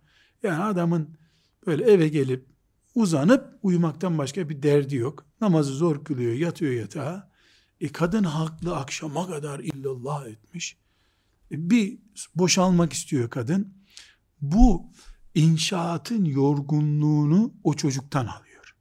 Yani 0.44 0.64
adamın 0.64 1.18
böyle 1.66 1.84
eve 1.84 2.08
gelip 2.08 2.46
uzanıp 2.96 3.60
uyumaktan 3.62 4.18
başka 4.18 4.50
bir 4.50 4.64
derdi 4.64 4.96
yok. 4.96 5.26
Namazı 5.42 5.74
zor 5.74 6.04
kılıyor, 6.04 6.34
yatıyor 6.34 6.74
yatağa. 6.74 7.32
E 7.82 7.92
kadın 7.92 8.24
haklı 8.24 8.78
akşama 8.78 9.28
kadar 9.28 9.60
illallah 9.60 10.28
etmiş. 10.28 10.78
E 11.52 11.70
bir 11.70 12.00
boşalmak 12.36 12.94
istiyor 12.94 13.30
kadın. 13.30 13.78
Bu 14.42 14.92
inşaatın 15.36 16.26
yorgunluğunu 16.26 17.54
o 17.64 17.74
çocuktan 17.74 18.26
alıyor. 18.26 18.76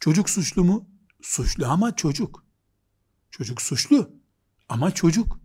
Çocuk 0.00 0.30
suçlu 0.30 0.64
mu? 0.64 0.88
Suçlu 1.22 1.66
ama 1.66 1.96
çocuk. 1.96 2.44
Çocuk 3.30 3.62
suçlu 3.62 4.10
ama 4.68 4.90
çocuk. 4.90 5.37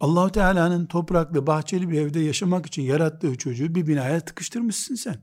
Allahu 0.00 0.32
Teala'nın 0.32 0.86
topraklı, 0.86 1.46
bahçeli 1.46 1.90
bir 1.90 2.00
evde 2.00 2.20
yaşamak 2.20 2.66
için 2.66 2.82
yarattığı 2.82 3.38
çocuğu 3.38 3.74
bir 3.74 3.86
binaya 3.86 4.20
tıkıştırmışsın 4.20 4.94
sen. 4.94 5.22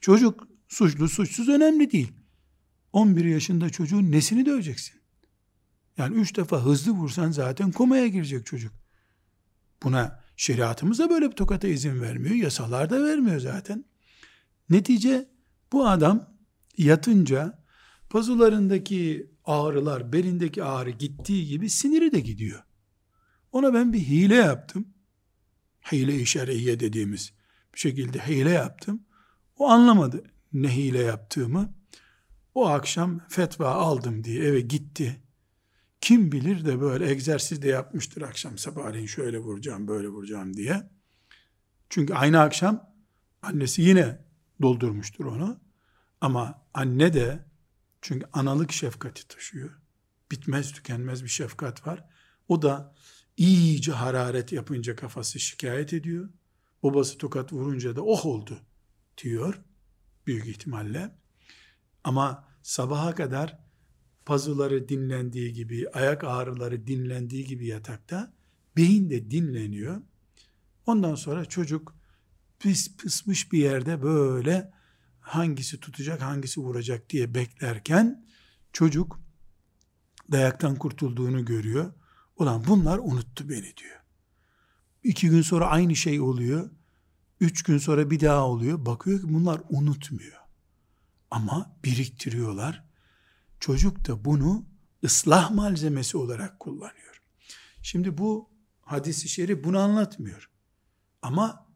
Çocuk 0.00 0.48
suçlu, 0.68 1.08
suçsuz 1.08 1.48
önemli 1.48 1.90
değil. 1.90 2.12
11 2.92 3.24
yaşında 3.24 3.70
çocuğun 3.70 4.12
nesini 4.12 4.46
döveceksin? 4.46 5.00
Yani 5.98 6.16
üç 6.16 6.36
defa 6.36 6.64
hızlı 6.64 6.92
vursan 6.92 7.30
zaten 7.30 7.72
komaya 7.72 8.06
girecek 8.06 8.46
çocuk. 8.46 8.72
Buna 9.82 10.24
şeriatımız 10.36 10.98
da 10.98 11.10
böyle 11.10 11.30
bir 11.30 11.36
tokata 11.36 11.68
izin 11.68 12.00
vermiyor. 12.00 12.34
Yasalar 12.34 12.90
da 12.90 13.04
vermiyor 13.04 13.40
zaten. 13.40 13.84
Netice 14.70 15.28
bu 15.72 15.88
adam 15.88 16.36
yatınca 16.78 17.64
pazularındaki 18.10 19.30
ağrılar, 19.44 20.12
belindeki 20.12 20.64
ağrı 20.64 20.90
gittiği 20.90 21.46
gibi 21.46 21.70
siniri 21.70 22.12
de 22.12 22.20
gidiyor. 22.20 22.62
Ona 23.52 23.74
ben 23.74 23.92
bir 23.92 24.00
hile 24.00 24.34
yaptım. 24.34 24.88
Hile-i 25.92 26.26
şer'iye 26.26 26.80
dediğimiz 26.80 27.32
bir 27.74 27.78
şekilde 27.78 28.26
hile 28.26 28.50
yaptım. 28.50 29.02
O 29.58 29.68
anlamadı 29.68 30.24
ne 30.52 30.76
hile 30.76 31.02
yaptığımı. 31.02 31.74
O 32.54 32.66
akşam 32.66 33.20
fetva 33.28 33.70
aldım 33.70 34.24
diye 34.24 34.44
eve 34.44 34.60
gitti. 34.60 35.22
Kim 36.00 36.32
bilir 36.32 36.64
de 36.64 36.80
böyle 36.80 37.10
egzersiz 37.10 37.62
de 37.62 37.68
yapmıştır 37.68 38.22
akşam 38.22 38.58
sabahleyin 38.58 39.06
şöyle 39.06 39.38
vuracağım 39.38 39.88
böyle 39.88 40.08
vuracağım 40.08 40.56
diye. 40.56 40.90
Çünkü 41.90 42.14
aynı 42.14 42.40
akşam 42.40 42.92
annesi 43.42 43.82
yine 43.82 44.24
doldurmuştur 44.62 45.24
onu. 45.24 45.60
Ama 46.20 46.66
anne 46.74 47.14
de 47.14 47.44
çünkü 48.02 48.26
analık 48.32 48.72
şefkati 48.72 49.28
taşıyor. 49.28 49.70
Bitmez 50.30 50.72
tükenmez 50.72 51.24
bir 51.24 51.28
şefkat 51.28 51.86
var. 51.86 52.04
O 52.48 52.62
da 52.62 52.94
iyice 53.36 53.92
hararet 53.92 54.52
yapınca 54.52 54.96
kafası 54.96 55.40
şikayet 55.40 55.92
ediyor. 55.92 56.28
Babası 56.82 57.18
tokat 57.18 57.52
vurunca 57.52 57.96
da 57.96 58.02
oh 58.02 58.26
oldu 58.26 58.60
diyor 59.18 59.60
büyük 60.26 60.46
ihtimalle. 60.46 61.14
Ama 62.04 62.48
sabaha 62.62 63.14
kadar 63.14 63.58
pazuları 64.26 64.88
dinlendiği 64.88 65.52
gibi, 65.52 65.88
ayak 65.90 66.24
ağrıları 66.24 66.86
dinlendiği 66.86 67.44
gibi 67.44 67.66
yatakta 67.66 68.32
beyin 68.76 69.10
de 69.10 69.30
dinleniyor. 69.30 70.02
Ondan 70.86 71.14
sonra 71.14 71.44
çocuk 71.44 71.94
pis 72.58 72.96
pısmış 72.96 73.52
bir 73.52 73.58
yerde 73.58 74.02
böyle 74.02 74.72
hangisi 75.20 75.80
tutacak, 75.80 76.22
hangisi 76.22 76.60
vuracak 76.60 77.10
diye 77.10 77.34
beklerken 77.34 78.26
çocuk 78.72 79.20
dayaktan 80.32 80.76
kurtulduğunu 80.76 81.44
görüyor. 81.44 81.92
Ulan 82.36 82.64
bunlar 82.66 82.98
unuttu 82.98 83.48
beni 83.48 83.76
diyor. 83.76 84.00
İki 85.02 85.28
gün 85.28 85.42
sonra 85.42 85.66
aynı 85.66 85.96
şey 85.96 86.20
oluyor. 86.20 86.70
Üç 87.40 87.62
gün 87.62 87.78
sonra 87.78 88.10
bir 88.10 88.20
daha 88.20 88.46
oluyor. 88.46 88.86
Bakıyor 88.86 89.20
ki 89.20 89.34
bunlar 89.34 89.60
unutmuyor. 89.68 90.40
Ama 91.30 91.76
biriktiriyorlar. 91.84 92.84
Çocuk 93.60 94.08
da 94.08 94.24
bunu 94.24 94.66
ıslah 95.04 95.50
malzemesi 95.50 96.16
olarak 96.16 96.60
kullanıyor. 96.60 97.22
Şimdi 97.82 98.18
bu 98.18 98.50
hadisi 98.80 99.28
şerif 99.28 99.64
bunu 99.64 99.78
anlatmıyor. 99.78 100.50
Ama 101.22 101.66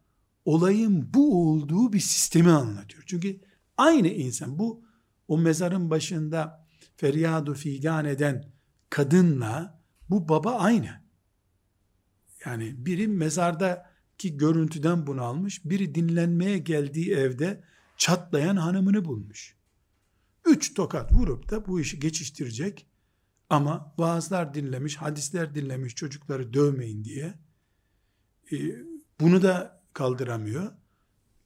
olayın 0.45 1.13
bu 1.13 1.51
olduğu 1.51 1.93
bir 1.93 1.99
sistemi 1.99 2.51
anlatıyor. 2.51 3.03
Çünkü 3.07 3.41
aynı 3.77 4.07
insan 4.07 4.59
bu 4.59 4.85
o 5.27 5.37
mezarın 5.37 5.89
başında 5.89 6.67
feryadu 6.95 7.53
figan 7.53 8.05
eden 8.05 8.53
kadınla 8.89 9.80
bu 10.11 10.29
baba 10.29 10.51
aynı. 10.51 11.01
Yani 12.45 12.85
biri 12.85 13.07
mezardaki 13.07 14.37
görüntüden 14.37 15.07
bunu 15.07 15.21
almış, 15.23 15.65
biri 15.65 15.95
dinlenmeye 15.95 16.57
geldiği 16.57 17.11
evde 17.13 17.63
çatlayan 17.97 18.55
hanımını 18.55 19.05
bulmuş. 19.05 19.55
Üç 20.45 20.73
tokat 20.73 21.13
vurup 21.13 21.49
da 21.49 21.67
bu 21.67 21.79
işi 21.79 21.99
geçiştirecek 21.99 22.87
ama 23.49 23.93
vaazlar 23.97 24.53
dinlemiş, 24.53 24.97
hadisler 24.97 25.55
dinlemiş 25.55 25.95
çocukları 25.95 26.53
dövmeyin 26.53 27.03
diye 27.03 27.33
e, 28.51 28.57
bunu 29.19 29.41
da 29.41 29.81
kaldıramıyor. 29.93 30.71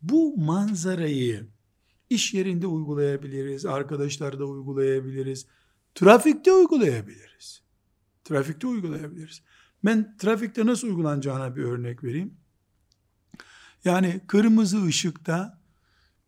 Bu 0.01 0.37
manzarayı 0.37 1.47
iş 2.09 2.33
yerinde 2.33 2.67
uygulayabiliriz, 2.67 3.65
arkadaşlarda 3.65 4.45
uygulayabiliriz, 4.45 5.45
trafikte 5.95 6.53
uygulayabiliriz. 6.53 7.64
Trafikte 8.25 8.67
uygulayabiliriz. 8.67 9.41
Ben 9.85 10.17
trafikte 10.17 10.65
nasıl 10.65 10.87
uygulanacağına 10.87 11.55
bir 11.55 11.63
örnek 11.63 12.03
vereyim. 12.03 12.37
Yani 13.85 14.21
kırmızı 14.27 14.85
ışıkta 14.85 15.61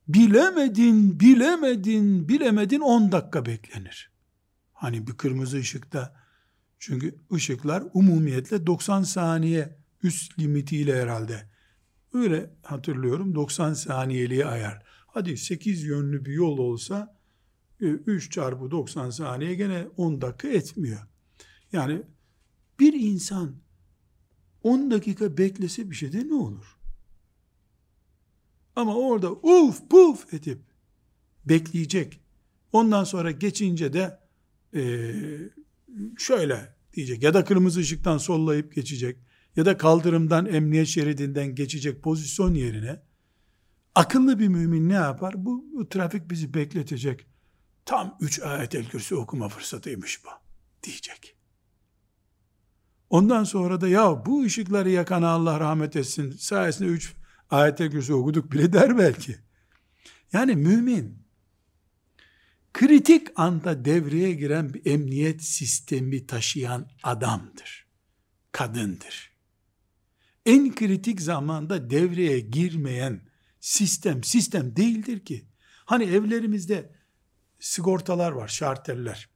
bilemedin, 0.08 1.20
bilemedin, 1.20 2.30
bilemedin 2.30 2.80
10 2.80 3.12
dakika 3.12 3.46
beklenir. 3.46 4.12
Hani 4.74 5.08
bir 5.08 5.14
kırmızı 5.14 5.58
ışıkta 5.58 6.16
çünkü 6.80 7.16
ışıklar 7.34 7.84
umumiyetle 7.94 8.68
90 8.68 9.04
saniye 9.04 9.78
üst 10.04 10.40
limitiyle 10.40 11.02
herhalde. 11.02 11.50
Öyle 12.14 12.54
hatırlıyorum 12.64 13.36
90 13.36 13.74
saniyeliğe 13.74 14.46
ayar. 14.46 14.84
Hadi 15.08 15.38
8 15.38 15.84
yönlü 15.84 16.26
bir 16.26 16.34
yol 16.34 16.58
olsa 16.58 17.18
3 17.80 18.28
e, 18.28 18.30
çarpı 18.30 18.72
90 18.72 19.10
saniye 19.10 19.56
gene 19.56 19.88
10 19.98 20.22
dakika 20.22 20.48
etmiyor. 20.48 21.00
Yani 21.72 22.02
bir 22.80 22.94
insan 22.94 23.56
10 24.64 24.92
dakika 24.92 25.38
beklese 25.38 25.90
bir 25.90 25.96
şeyde 25.96 26.28
ne 26.28 26.34
olur? 26.34 26.78
Ama 28.76 28.96
orada 28.96 29.32
uf 29.32 29.90
puf 29.90 30.34
edip 30.34 30.62
bekleyecek. 31.46 32.22
Ondan 32.74 33.04
sonra 33.04 33.32
geçince 33.32 33.94
de 33.94 34.20
e, 34.76 35.14
şöyle 36.18 36.76
diyecek 36.94 37.24
ya 37.24 37.34
da 37.34 37.46
kırmızı 37.46 37.80
ışıktan 37.80 38.18
sollayıp 38.18 38.76
geçecek 38.76 39.18
ya 39.56 39.66
da 39.66 39.78
kaldırımdan 39.78 40.46
emniyet 40.46 40.88
şeridinden 40.88 41.56
geçecek 41.56 42.04
pozisyon 42.04 42.54
yerine 42.54 43.02
akıllı 43.96 44.40
bir 44.40 44.48
mümin 44.48 44.90
ne 44.90 44.94
yapar? 44.94 45.46
Bu, 45.46 45.66
bu 45.74 45.90
trafik 45.90 46.32
bizi 46.32 46.54
bekletecek. 46.54 47.28
Tam 47.86 48.18
üç 48.22 48.40
ayet-el 48.40 48.86
kürsü 48.86 49.16
okuma 49.16 49.50
fırsatıymış 49.50 50.26
bu 50.26 50.30
diyecek. 50.84 51.37
Ondan 53.10 53.44
sonra 53.44 53.82
da 53.82 53.88
ya 53.88 54.26
bu 54.26 54.44
ışıkları 54.44 54.90
yakan 54.90 55.22
Allah 55.22 55.60
rahmet 55.60 55.96
etsin 55.96 56.32
sayesinde 56.32 56.90
üç 56.90 57.14
ayet-el 57.50 57.92
kürsü 57.92 58.14
okuduk 58.14 58.52
bile 58.52 58.74
der 58.74 58.98
belki. 58.98 59.36
Yani 60.34 60.56
mümin 60.56 61.28
kritik 62.74 63.28
anda 63.36 63.86
devreye 63.86 64.34
giren 64.34 64.74
bir 64.74 64.92
emniyet 64.92 65.44
sistemi 65.44 66.28
taşıyan 66.28 66.90
adamdır. 67.04 67.88
Kadındır. 68.52 69.32
En 70.46 70.76
kritik 70.76 71.22
zamanda 71.22 71.90
devreye 71.90 72.40
girmeyen 72.40 73.22
sistem 73.60 74.24
sistem 74.24 74.76
değildir 74.76 75.26
ki. 75.26 75.46
Hani 75.86 76.04
evlerimizde 76.04 76.92
sigortalar 77.60 78.32
var, 78.32 78.48
şarteller. 78.48 79.30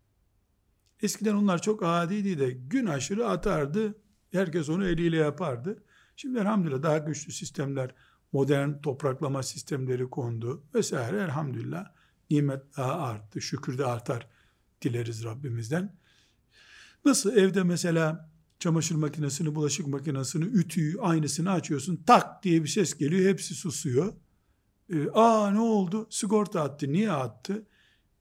Eskiden 1.01 1.35
onlar 1.35 1.61
çok 1.61 1.83
adiydi 1.83 2.39
de 2.39 2.51
gün 2.51 2.85
aşırı 2.85 3.27
atardı. 3.27 3.95
Herkes 4.31 4.69
onu 4.69 4.87
eliyle 4.87 5.17
yapardı. 5.17 5.83
Şimdi 6.15 6.39
elhamdülillah 6.39 6.83
daha 6.83 6.97
güçlü 6.97 7.33
sistemler, 7.33 7.95
modern 8.31 8.81
topraklama 8.81 9.43
sistemleri 9.43 10.09
kondu 10.09 10.63
vesaire 10.75 11.17
elhamdülillah 11.17 11.85
nimet 12.29 12.77
daha 12.77 12.93
arttı. 12.93 13.41
Şükür 13.41 13.77
de 13.77 13.85
artar 13.85 14.27
dileriz 14.81 15.23
Rabbimizden. 15.23 15.95
Nasıl 17.05 17.37
evde 17.37 17.63
mesela 17.63 18.31
çamaşır 18.59 18.95
makinesini, 18.95 19.55
bulaşık 19.55 19.87
makinesini, 19.87 20.43
ütüyü 20.43 21.01
aynısını 21.01 21.51
açıyorsun. 21.51 22.03
Tak 22.07 22.43
diye 22.43 22.63
bir 22.63 22.67
ses 22.67 22.97
geliyor. 22.97 23.29
Hepsi 23.29 23.55
susuyor. 23.55 24.13
Ee, 24.93 25.09
Aa 25.13 25.51
ne 25.51 25.59
oldu? 25.59 26.07
Sigorta 26.09 26.61
attı. 26.61 26.91
Niye 26.91 27.11
attı? 27.11 27.67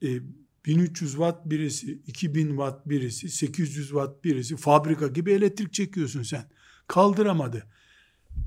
Ee, 0.03 0.09
1300 0.67 1.11
watt 1.11 1.47
birisi, 1.47 1.93
2000 2.07 2.49
watt 2.49 2.89
birisi, 2.89 3.29
800 3.29 3.89
watt 3.89 4.25
birisi 4.25 4.57
fabrika 4.57 5.07
gibi 5.07 5.33
elektrik 5.33 5.73
çekiyorsun 5.73 6.23
sen. 6.23 6.45
Kaldıramadı. 6.87 7.67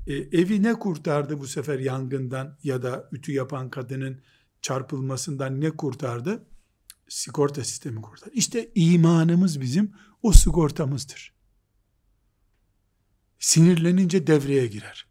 Ee, 0.06 0.14
evi 0.14 0.62
ne 0.62 0.74
kurtardı 0.74 1.38
bu 1.38 1.46
sefer 1.46 1.78
yangından 1.78 2.58
ya 2.62 2.82
da 2.82 3.08
ütü 3.12 3.32
yapan 3.32 3.70
kadının 3.70 4.20
çarpılmasından 4.62 5.60
ne 5.60 5.70
kurtardı? 5.70 6.46
Sigorta 7.08 7.64
sistemi 7.64 8.02
kurtardı. 8.02 8.34
İşte 8.34 8.70
imanımız 8.74 9.60
bizim 9.60 9.92
o 10.22 10.32
sigortamızdır. 10.32 11.34
Sinirlenince 13.38 14.26
devreye 14.26 14.66
girer. 14.66 15.06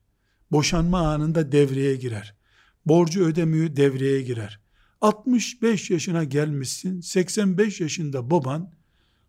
Boşanma 0.52 1.08
anında 1.08 1.52
devreye 1.52 1.96
girer. 1.96 2.36
Borcu 2.86 3.26
ödemiyor 3.26 3.76
devreye 3.76 4.22
girer. 4.22 4.63
65 5.04 5.90
yaşına 5.90 6.24
gelmişsin, 6.24 7.02
85 7.02 7.82
yaşında 7.82 8.32
baban 8.32 8.74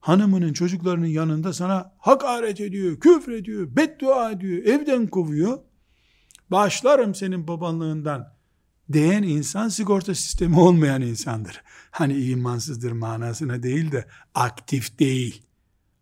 hanımının 0.00 0.52
çocuklarının 0.52 1.06
yanında 1.06 1.52
sana 1.52 1.94
hakaret 1.98 2.60
ediyor, 2.60 3.00
küfür 3.00 3.32
ediyor, 3.32 3.76
beddua 3.76 4.30
ediyor, 4.30 4.64
evden 4.64 5.06
kovuyor. 5.06 5.58
Başlarım 6.50 7.14
senin 7.14 7.48
babanlığından 7.48 8.34
diyen 8.92 9.22
insan 9.22 9.68
sigorta 9.68 10.14
sistemi 10.14 10.60
olmayan 10.60 11.02
insandır. 11.02 11.62
Hani 11.90 12.14
imansızdır 12.14 12.92
manasına 12.92 13.62
değil 13.62 13.92
de 13.92 14.08
aktif 14.34 14.98
değil. 14.98 15.42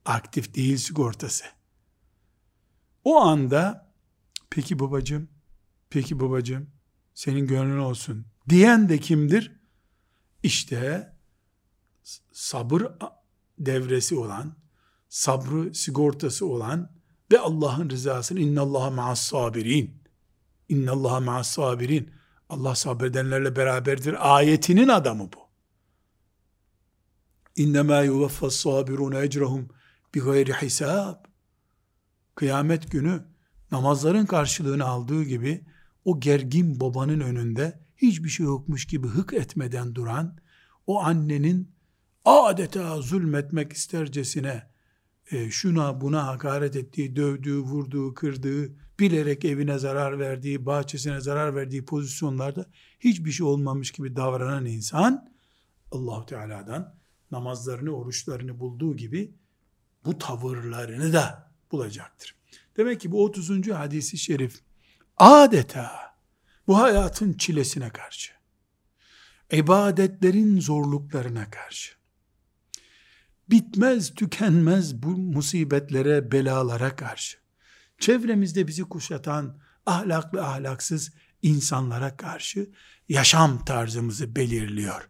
Aktif 0.05 0.55
değil 0.55 0.77
sigortası. 0.77 1.45
O 3.05 3.17
anda 3.21 3.93
peki 4.51 4.79
babacığım, 4.79 5.29
peki 5.91 6.21
babacığım 6.21 6.71
senin 7.15 7.47
gönlün 7.47 7.79
olsun 7.79 8.27
diyen 8.49 8.89
de 8.89 8.99
kimdir? 8.99 9.62
İşte 10.43 11.13
sabır 12.33 12.83
devresi 13.59 14.17
olan, 14.17 14.57
sabrı 15.09 15.75
sigortası 15.75 16.47
olan 16.47 16.91
ve 17.33 17.39
Allah'ın 17.39 17.91
rızasını 17.91 18.41
innallaha 18.41 18.91
ma'as 18.91 19.21
sabirin. 19.21 20.03
İnnallaha 20.69 21.21
ma'as 21.21 21.49
sabirin. 21.49 22.11
Allah 22.49 22.75
sabredenlerle 22.75 23.57
beraberdir. 23.57 24.37
Ayetinin 24.37 24.89
adamı 24.89 25.23
bu. 25.23 25.39
İnnemâ 27.57 28.03
yuvaffas 28.03 28.55
sabirun 28.55 29.13
ecrahum 29.13 29.69
bi 30.15 30.21
gayri 30.21 30.53
hisab. 30.53 31.25
Kıyamet 32.35 32.91
günü 32.91 33.25
namazların 33.71 34.27
karşılığını 34.27 34.85
aldığı 34.85 35.23
gibi 35.23 35.67
o 36.05 36.21
gergin 36.21 36.81
babanın 36.81 37.21
önünde 37.21 37.82
hiçbir 38.03 38.29
şey 38.29 38.47
yokmuş 38.47 38.85
gibi 38.85 39.09
hık 39.09 39.33
etmeden 39.33 39.95
duran 39.95 40.39
o 40.87 41.01
annenin 41.01 41.71
adeta 42.25 43.01
zulmetmek 43.01 43.73
istercesine 43.73 44.73
e, 45.31 45.51
şuna 45.51 46.01
buna 46.01 46.27
hakaret 46.27 46.77
ettiği, 46.77 47.17
dövdüğü, 47.17 47.59
vurduğu, 47.59 48.15
kırdığı, 48.15 48.73
bilerek 48.99 49.45
evine 49.45 49.79
zarar 49.79 50.19
verdiği, 50.19 50.67
bahçesine 50.67 51.21
zarar 51.21 51.55
verdiği 51.55 51.85
pozisyonlarda 51.85 52.67
hiçbir 53.01 53.31
şey 53.31 53.47
olmamış 53.47 53.91
gibi 53.91 54.17
davranan 54.17 54.67
insan 54.67 55.33
allah 55.93 56.27
Teala'dan 56.27 56.95
namazlarını, 57.31 57.91
oruçlarını 57.91 58.61
bulduğu 58.61 58.97
gibi 58.97 59.35
bu 60.05 60.19
tavırlarını 60.19 61.13
da 61.13 61.51
bulacaktır. 61.73 62.35
Demek 62.77 63.01
ki 63.01 63.13
bu 63.13 63.25
30. 63.25 63.71
hadisi 63.71 64.19
şerif 64.19 64.61
adeta 65.17 66.12
bu 66.67 66.79
hayatın 66.79 67.33
çilesine 67.33 67.91
karşı, 67.91 68.33
ibadetlerin 69.53 70.61
zorluklarına 70.61 71.51
karşı, 71.51 71.93
bitmez 73.51 74.15
tükenmez 74.15 75.03
bu 75.03 75.09
musibetlere, 75.09 76.33
belalara 76.33 76.97
karşı, 76.97 77.39
çevremizde 77.99 78.67
bizi 78.67 78.83
kuşatan 78.83 79.59
ahlaklı 79.87 80.47
ahlaksız 80.47 81.13
insanlara 81.43 82.17
karşı 82.17 82.71
yaşam 83.09 83.65
tarzımızı 83.65 84.37
belirliyor. 84.37 85.09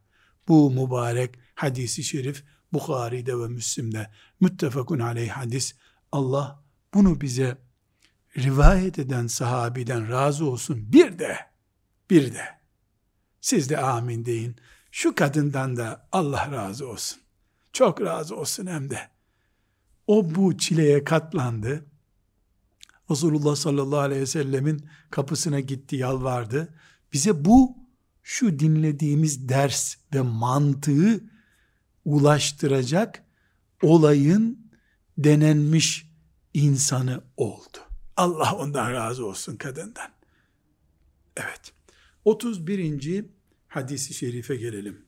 Bu 0.48 0.70
mübarek 0.70 1.34
hadisi 1.54 2.04
şerif 2.04 2.44
Bukhari'de 2.72 3.38
ve 3.38 3.48
Müslim'de. 3.48 4.10
Müttefakun 4.40 4.98
aleyh 4.98 5.30
hadis. 5.30 5.74
Allah 6.12 6.64
bunu 6.94 7.20
bize 7.20 7.58
rivayet 8.36 8.98
eden 8.98 9.26
sahabiden 9.26 10.10
razı 10.10 10.44
olsun. 10.46 10.92
Bir 10.92 11.18
de, 11.18 11.36
bir 12.10 12.34
de, 12.34 12.44
siz 13.40 13.70
de 13.70 13.78
amin 13.78 14.24
deyin. 14.24 14.56
Şu 14.90 15.14
kadından 15.14 15.76
da 15.76 16.08
Allah 16.12 16.52
razı 16.52 16.88
olsun. 16.88 17.18
Çok 17.72 18.00
razı 18.00 18.36
olsun 18.36 18.66
hem 18.66 18.90
de. 18.90 18.98
O 20.06 20.34
bu 20.34 20.58
çileye 20.58 21.04
katlandı. 21.04 21.86
Resulullah 23.10 23.56
sallallahu 23.56 24.00
aleyhi 24.00 24.22
ve 24.22 24.26
sellemin 24.26 24.86
kapısına 25.10 25.60
gitti, 25.60 25.96
yalvardı. 25.96 26.74
Bize 27.12 27.44
bu, 27.44 27.76
şu 28.22 28.58
dinlediğimiz 28.58 29.48
ders 29.48 29.96
ve 30.14 30.20
mantığı 30.20 31.24
ulaştıracak 32.04 33.24
olayın 33.82 34.72
denenmiş 35.18 36.10
insanı 36.54 37.24
oldu. 37.36 37.78
Allah 38.16 38.54
ondan 38.54 38.92
razı 38.92 39.26
olsun 39.26 39.56
kadından. 39.56 40.10
Evet. 41.36 41.72
31. 42.24 43.24
hadisi 43.68 44.14
şerife 44.14 44.56
gelelim. 44.56 45.06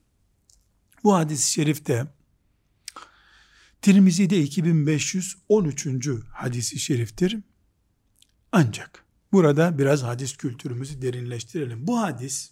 Bu 1.03 1.15
hadis-i 1.15 1.51
şerifte 1.51 2.07
Tirmizi'de 3.81 4.41
2513. 4.41 6.07
hadisi 6.33 6.79
şeriftir. 6.79 7.37
Ancak 8.51 9.05
burada 9.31 9.77
biraz 9.77 10.03
hadis 10.03 10.37
kültürümüzü 10.37 11.01
derinleştirelim. 11.01 11.87
Bu 11.87 12.01
hadis 12.01 12.51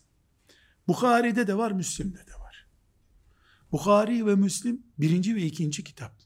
Bukhari'de 0.88 1.48
de 1.48 1.58
var, 1.58 1.72
Müslim'de 1.72 2.28
de 2.28 2.34
var. 2.34 2.68
Bukhari 3.72 4.26
ve 4.26 4.36
Müslim 4.36 4.82
birinci 4.98 5.36
ve 5.36 5.42
ikinci 5.42 5.84
kitap. 5.84 6.22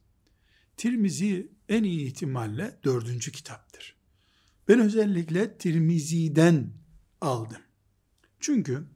Tirmizi 0.78 1.52
en 1.70 1.84
iyi 1.84 2.08
ihtimalle 2.08 2.80
dördüncü 2.84 3.32
kitaptır. 3.32 3.97
Ben 4.68 4.80
özellikle 4.80 5.58
Tirmizi'den 5.58 6.74
aldım. 7.22 7.62
Çünkü 8.40 8.88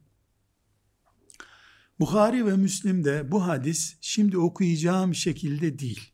Bukhari 2.00 2.46
ve 2.46 2.56
Müslim'de 2.56 3.32
bu 3.32 3.46
hadis 3.46 3.96
şimdi 4.00 4.38
okuyacağım 4.38 5.14
şekilde 5.14 5.78
değil. 5.78 6.12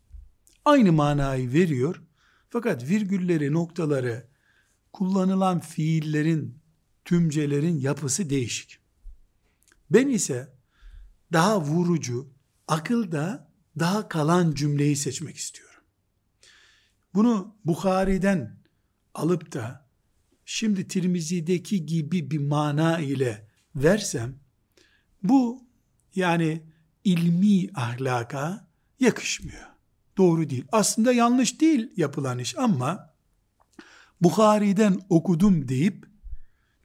Aynı 0.64 0.92
manayı 0.92 1.53
veriyor. 1.53 2.03
Fakat 2.51 2.88
virgülleri, 2.88 3.53
noktaları, 3.53 4.29
kullanılan 4.92 5.61
fiillerin, 5.61 6.59
tümcelerin 7.05 7.81
yapısı 7.81 8.31
değişik. 8.31 8.79
Ben 9.90 10.09
ise 10.09 10.53
daha 11.33 11.61
vurucu, 11.61 12.33
akılda 12.68 13.53
daha 13.79 14.09
kalan 14.09 14.55
cümleyi 14.55 14.97
seçmek 14.97 15.37
istiyorum. 15.37 15.83
Bunu 17.14 17.57
Bukhari'den 17.64 18.58
alıp 19.14 19.53
da 19.53 19.88
şimdi 20.44 20.88
Tirmizi'deki 20.88 21.87
gibi 21.87 22.31
bir 22.31 22.38
mana 22.38 22.99
ile 22.99 23.49
versem 23.77 24.35
bu 25.23 25.64
yani 26.14 26.62
ilmi 27.05 27.71
ahlaka 27.75 28.68
yakışmıyor. 29.01 29.66
Doğru 30.16 30.51
değil. 30.51 30.64
Aslında 30.73 31.12
yanlış 31.12 31.61
değil 31.61 31.92
yapılan 31.97 32.38
iş 32.38 32.59
ama 32.59 33.14
Bukhari'den 34.21 35.01
okudum 35.09 35.68
deyip 35.68 36.07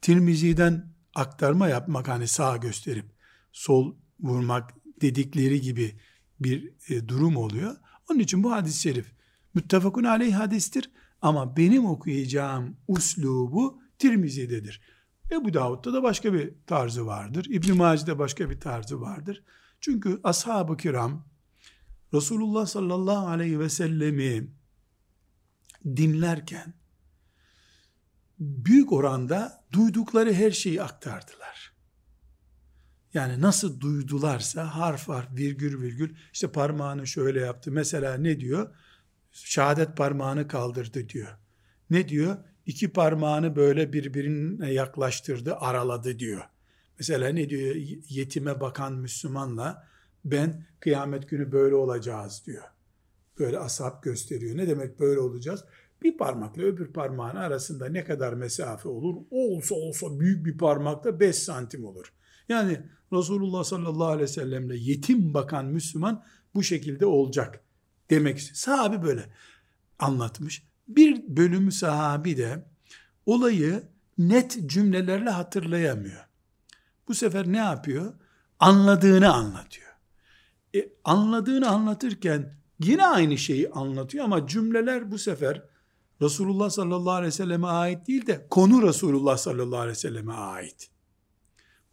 Tirmizi'den 0.01 0.93
aktarma 1.15 1.67
yapmak 1.67 2.07
hani 2.07 2.27
sağ 2.27 2.57
gösterip 2.57 3.05
sol 3.51 3.95
vurmak 4.19 4.73
dedikleri 5.01 5.61
gibi 5.61 5.99
bir 6.39 6.73
e, 6.89 7.07
durum 7.07 7.37
oluyor. 7.37 7.75
Onun 8.09 8.19
için 8.19 8.43
bu 8.43 8.51
hadis-i 8.51 8.81
şerif 8.81 9.11
müttefakun 9.53 10.03
aleyh 10.03 10.35
hadistir 10.35 10.91
ama 11.23 11.57
benim 11.57 11.85
okuyacağım 11.85 12.77
uslubu 12.87 13.81
Tirmizi'dedir. 13.99 14.81
Ebu 15.31 15.53
Davud'da 15.53 15.93
da 15.93 16.03
başka 16.03 16.33
bir 16.33 16.53
tarzı 16.67 17.05
vardır. 17.05 17.45
İbn-i 17.49 17.73
Maci'de 17.73 18.19
başka 18.19 18.49
bir 18.49 18.59
tarzı 18.59 19.01
vardır. 19.01 19.43
Çünkü 19.81 20.19
ashab-ı 20.23 20.77
kiram 20.77 21.25
Resulullah 22.13 22.65
sallallahu 22.65 23.27
aleyhi 23.27 23.59
ve 23.59 23.69
sellemi 23.69 24.51
dinlerken 25.85 26.73
büyük 28.39 28.91
oranda 28.91 29.65
duydukları 29.71 30.33
her 30.33 30.51
şeyi 30.51 30.83
aktardılar. 30.83 31.73
Yani 33.13 33.41
nasıl 33.41 33.79
duydularsa 33.79 34.75
harf 34.75 35.09
harf, 35.09 35.35
virgül 35.35 35.81
virgül, 35.81 36.15
işte 36.33 36.51
parmağını 36.51 37.07
şöyle 37.07 37.39
yaptı. 37.39 37.71
Mesela 37.71 38.17
ne 38.17 38.39
diyor? 38.39 38.75
Şehadet 39.33 39.97
parmağını 39.97 40.47
kaldırdı 40.47 41.09
diyor. 41.09 41.37
Ne 41.89 42.09
diyor? 42.09 42.37
İki 42.65 42.89
parmağını 42.93 43.55
böyle 43.55 43.93
birbirine 43.93 44.73
yaklaştırdı, 44.73 45.55
araladı 45.55 46.19
diyor. 46.19 46.41
Mesela 46.99 47.29
ne 47.29 47.49
diyor? 47.49 47.75
Yetime 48.09 48.61
bakan 48.61 48.93
Müslümanla 48.93 49.87
ben 50.25 50.65
kıyamet 50.79 51.29
günü 51.29 51.51
böyle 51.51 51.75
olacağız 51.75 52.43
diyor. 52.45 52.63
Böyle 53.39 53.59
asap 53.59 54.03
gösteriyor. 54.03 54.57
Ne 54.57 54.67
demek 54.67 54.99
böyle 54.99 55.19
olacağız? 55.19 55.65
Bir 56.01 56.17
parmakla 56.17 56.63
öbür 56.63 56.93
parmağın 56.93 57.35
arasında 57.35 57.89
ne 57.89 58.03
kadar 58.03 58.33
mesafe 58.33 58.89
olur? 58.89 59.15
Olsa 59.31 59.75
olsa 59.75 60.19
büyük 60.19 60.45
bir 60.45 60.57
parmakta 60.57 61.19
5 61.19 61.35
santim 61.35 61.85
olur. 61.85 62.13
Yani 62.49 62.81
Resulullah 63.13 63.63
sallallahu 63.63 64.07
aleyhi 64.07 64.23
ve 64.23 64.27
sellemle 64.27 64.77
yetim 64.77 65.33
bakan 65.33 65.65
Müslüman 65.65 66.23
bu 66.55 66.63
şekilde 66.63 67.05
olacak 67.05 67.63
demek 68.09 68.37
istiyor. 68.37 68.55
Sahabi 68.55 69.03
böyle 69.03 69.29
anlatmış. 69.99 70.63
Bir 70.87 71.37
bölümü 71.37 71.71
sahabi 71.71 72.37
de 72.37 72.65
olayı 73.25 73.83
net 74.17 74.69
cümlelerle 74.69 75.29
hatırlayamıyor. 75.29 76.25
Bu 77.07 77.13
sefer 77.13 77.51
ne 77.51 77.57
yapıyor? 77.57 78.13
Anladığını 78.59 79.33
anlatıyor. 79.33 79.89
E, 80.75 80.89
anladığını 81.03 81.69
anlatırken 81.69 82.55
yine 82.79 83.05
aynı 83.05 83.37
şeyi 83.37 83.69
anlatıyor 83.69 84.25
ama 84.25 84.47
cümleler 84.47 85.11
bu 85.11 85.17
sefer 85.17 85.61
Resulullah 86.21 86.69
sallallahu 86.69 87.11
aleyhi 87.11 87.27
ve 87.27 87.31
selleme 87.31 87.67
ait 87.67 88.07
değil 88.07 88.27
de 88.27 88.47
konu 88.49 88.87
Resulullah 88.87 89.37
sallallahu 89.37 89.79
aleyhi 89.79 89.95
ve 89.95 89.99
selleme 89.99 90.33
ait. 90.33 90.89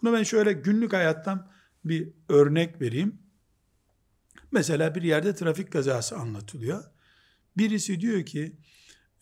Buna 0.03 0.12
ben 0.12 0.23
şöyle 0.23 0.53
günlük 0.53 0.92
hayattan 0.92 1.51
bir 1.85 2.09
örnek 2.29 2.81
vereyim. 2.81 3.18
Mesela 4.53 4.95
bir 4.95 5.03
yerde 5.03 5.35
trafik 5.35 5.73
kazası 5.73 6.17
anlatılıyor. 6.17 6.85
Birisi 7.57 8.01
diyor 8.01 8.27
ki 8.27 8.57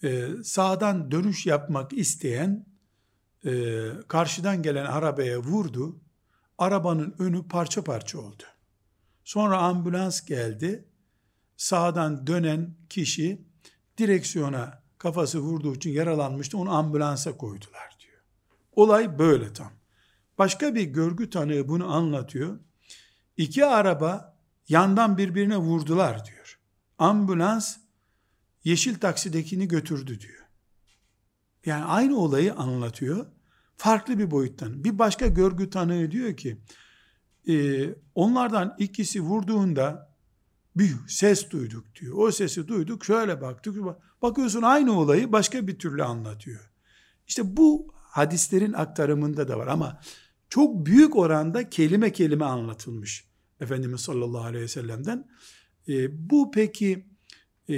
e, 0.02 0.28
sağdan 0.44 1.10
dönüş 1.10 1.46
yapmak 1.46 1.92
isteyen 1.92 2.66
e, 3.44 3.82
karşıdan 4.08 4.62
gelen 4.62 4.84
arabaya 4.84 5.38
vurdu. 5.38 6.00
Arabanın 6.58 7.14
önü 7.18 7.48
parça 7.48 7.84
parça 7.84 8.18
oldu. 8.18 8.42
Sonra 9.24 9.58
ambulans 9.58 10.24
geldi. 10.24 10.84
Sağdan 11.56 12.26
dönen 12.26 12.74
kişi 12.88 13.42
direksiyona 13.98 14.82
kafası 14.98 15.38
vurduğu 15.38 15.74
için 15.74 15.90
yaralanmıştı. 15.90 16.58
Onu 16.58 16.74
ambulansa 16.74 17.36
koydular 17.36 17.96
diyor. 18.00 18.22
Olay 18.72 19.18
böyle 19.18 19.52
tam. 19.52 19.72
Başka 20.38 20.74
bir 20.74 20.82
görgü 20.82 21.30
tanığı 21.30 21.68
bunu 21.68 21.94
anlatıyor. 21.94 22.58
İki 23.36 23.66
araba 23.66 24.27
yandan 24.68 25.18
birbirine 25.18 25.56
vurdular 25.56 26.24
diyor. 26.24 26.58
Ambulans 26.98 27.76
yeşil 28.64 28.98
taksidekini 28.98 29.68
götürdü 29.68 30.20
diyor. 30.20 30.44
Yani 31.66 31.84
aynı 31.84 32.18
olayı 32.18 32.54
anlatıyor. 32.54 33.26
Farklı 33.76 34.18
bir 34.18 34.30
boyuttan. 34.30 34.84
Bir 34.84 34.98
başka 34.98 35.26
görgü 35.26 35.70
tanığı 35.70 36.10
diyor 36.10 36.36
ki 36.36 36.58
e, 37.48 37.86
onlardan 38.14 38.76
ikisi 38.78 39.20
vurduğunda 39.20 40.14
bir 40.76 40.94
ses 41.08 41.50
duyduk 41.50 41.84
diyor. 42.00 42.14
O 42.18 42.30
sesi 42.32 42.68
duyduk 42.68 43.04
şöyle 43.04 43.40
baktık. 43.40 43.76
Bakıyorsun 44.22 44.62
aynı 44.62 44.98
olayı 44.98 45.32
başka 45.32 45.66
bir 45.66 45.78
türlü 45.78 46.04
anlatıyor. 46.04 46.70
İşte 47.26 47.56
bu 47.56 47.94
hadislerin 47.94 48.72
aktarımında 48.72 49.48
da 49.48 49.58
var 49.58 49.66
ama 49.66 50.00
çok 50.48 50.86
büyük 50.86 51.16
oranda 51.16 51.70
kelime 51.70 52.12
kelime 52.12 52.44
anlatılmış. 52.44 53.27
Efendimiz 53.60 54.00
sallallahu 54.00 54.44
aleyhi 54.44 54.64
ve 54.64 54.68
sellem'den. 54.68 55.28
E, 55.88 56.30
bu 56.30 56.50
peki 56.50 57.06
e, 57.68 57.74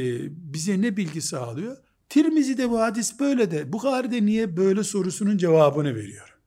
bize 0.53 0.83
ne 0.83 0.97
bilgi 0.97 1.23
sağlıyor? 1.23 1.77
Tirmizi'de 2.09 2.71
bu 2.71 2.81
hadis 2.81 3.21
böyle 3.21 3.51
de, 3.51 3.73
Bukhari'de 3.73 4.27
niye 4.27 4.57
böyle 4.57 4.85
sorusunun 4.85 5.37
cevabını 5.37 5.95
veriyor. 5.95 6.39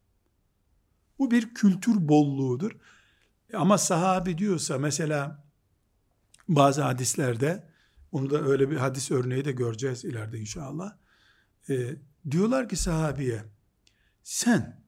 Bu 1.20 1.32
bir 1.32 1.54
kültür 1.54 2.08
bolluğudur. 2.08 2.72
Ama 3.54 3.78
sahabi 3.78 4.38
diyorsa 4.38 4.78
mesela 4.78 5.44
bazı 6.50 6.82
hadislerde 6.82 7.70
onu 8.12 8.30
da 8.30 8.42
öyle 8.42 8.70
bir 8.72 8.76
hadis 8.76 9.12
örneği 9.12 9.46
de 9.46 9.52
göreceğiz 9.52 10.06
ileride 10.06 10.40
inşallah. 10.40 10.98
E, 11.70 11.96
diyorlar 12.32 12.70
ki 12.70 12.76
sahabiye 12.76 13.44
sen 14.24 14.84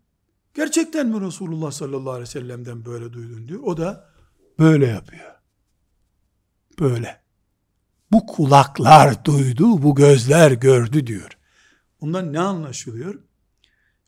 gerçekten 0.54 1.08
mi 1.08 1.22
Resulullah 1.22 1.72
sallallahu 1.72 2.12
aleyhi 2.12 2.28
ve 2.28 2.32
sellem'den 2.32 2.86
böyle 2.86 3.14
duydun 3.14 3.48
diyor. 3.48 3.60
O 3.64 3.78
da 3.78 4.15
böyle 4.60 4.88
yapıyor. 4.88 5.36
Böyle. 6.80 7.22
Bu 8.12 8.26
kulaklar 8.26 9.26
duydu, 9.26 9.84
bu 9.84 9.96
gözler 9.96 10.52
gördü 10.52 11.08
diyor. 11.08 11.38
Bundan 12.02 12.34
ne 12.34 12.40
anlaşılıyor? 12.40 13.20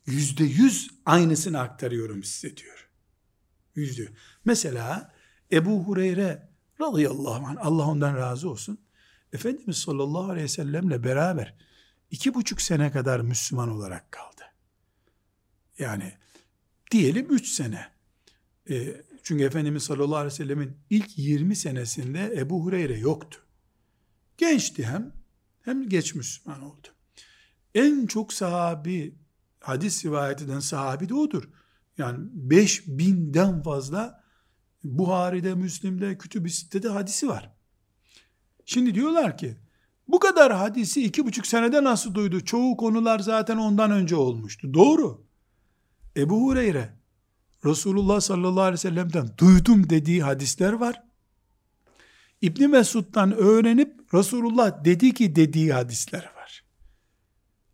Yüzde 0.06 0.44
yüz 0.44 0.90
aynısını 1.06 1.60
aktarıyorum 1.60 2.24
size 2.24 2.58
diyor. 2.58 2.90
Yüzde. 3.76 4.08
Mesela 4.46 5.14
Ebu 5.52 5.84
Hureyre 5.84 6.50
radıyallahu 6.82 7.48
anh, 7.48 7.58
Allah 7.60 7.88
ondan 7.88 8.16
razı 8.16 8.50
olsun. 8.50 8.80
Efendimiz 9.34 9.78
sallallahu 9.78 10.32
aleyhi 10.32 10.44
ve 10.44 10.48
sellemle 10.48 11.04
beraber 11.04 11.56
iki 12.12 12.34
buçuk 12.34 12.62
sene 12.62 12.92
kadar 12.92 13.20
Müslüman 13.20 13.70
olarak 13.70 14.12
kaldı. 14.12 14.42
Yani 15.80 16.14
diyelim 16.92 17.28
üç 17.30 17.48
sene. 17.48 17.88
E, 18.70 18.76
çünkü 19.28 19.44
Efendimiz 19.44 19.84
sallallahu 19.84 20.16
aleyhi 20.16 20.34
ve 20.34 20.36
sellemin 20.36 20.78
ilk 20.90 21.18
20 21.18 21.56
senesinde 21.56 22.34
Ebu 22.38 22.64
Hureyre 22.64 22.98
yoktu. 23.00 23.40
Gençti 24.38 24.86
hem, 24.86 25.14
hem 25.62 25.90
geç 25.90 26.16
Müslüman 26.16 26.62
oldu. 26.62 26.88
En 27.76 28.06
çok 28.06 28.34
sahabi, 28.34 29.16
hadis 29.60 30.06
rivayet 30.06 30.42
eden 30.42 30.60
sahabi 30.60 31.10
de 31.10 31.14
odur. 31.14 31.50
Yani 31.98 32.18
5000'den 32.48 33.64
fazla 33.64 34.24
Buhari'de, 34.84 35.56
Müslim'de, 35.56 36.18
Kütüb-i 36.18 36.50
Sitte'de 36.50 36.90
hadisi 36.90 37.28
var. 37.28 37.56
Şimdi 38.66 38.96
diyorlar 38.96 39.38
ki, 39.38 39.58
bu 40.08 40.20
kadar 40.20 40.54
hadisi 40.54 41.04
iki 41.04 41.26
buçuk 41.26 41.48
senede 41.48 41.84
nasıl 41.84 42.14
duydu? 42.14 42.46
Çoğu 42.46 42.78
konular 42.78 43.20
zaten 43.20 43.58
ondan 43.58 43.92
önce 43.92 44.16
olmuştu. 44.16 44.74
Doğru. 44.74 45.26
Ebu 46.18 46.42
Hureyre, 46.42 46.97
Resulullah 47.68 48.22
sallallahu 48.22 48.62
aleyhi 48.62 48.74
ve 48.74 48.78
sellem'den 48.78 49.30
duydum 49.38 49.90
dediği 49.90 50.24
hadisler 50.24 50.74
var. 50.74 51.04
İbni 52.42 52.68
Mesud'dan 52.68 53.34
öğrenip 53.34 54.14
Resulullah 54.14 54.86
dedi 54.86 55.14
ki 55.14 55.36
dediği 55.36 55.74
hadisler 55.74 56.32
var. 56.36 56.64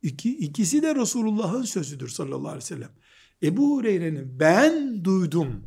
İki, 0.01 0.38
ikisi 0.38 0.82
de 0.82 0.95
Resulullah'ın 0.95 1.63
sözüdür 1.63 2.10
sallallahu 2.10 2.47
aleyhi 2.47 2.58
ve 2.58 2.67
sellem. 2.67 2.91
Ebu 3.43 3.77
Hureyre'nin 3.77 4.39
ben 4.39 5.03
duydum. 5.06 5.63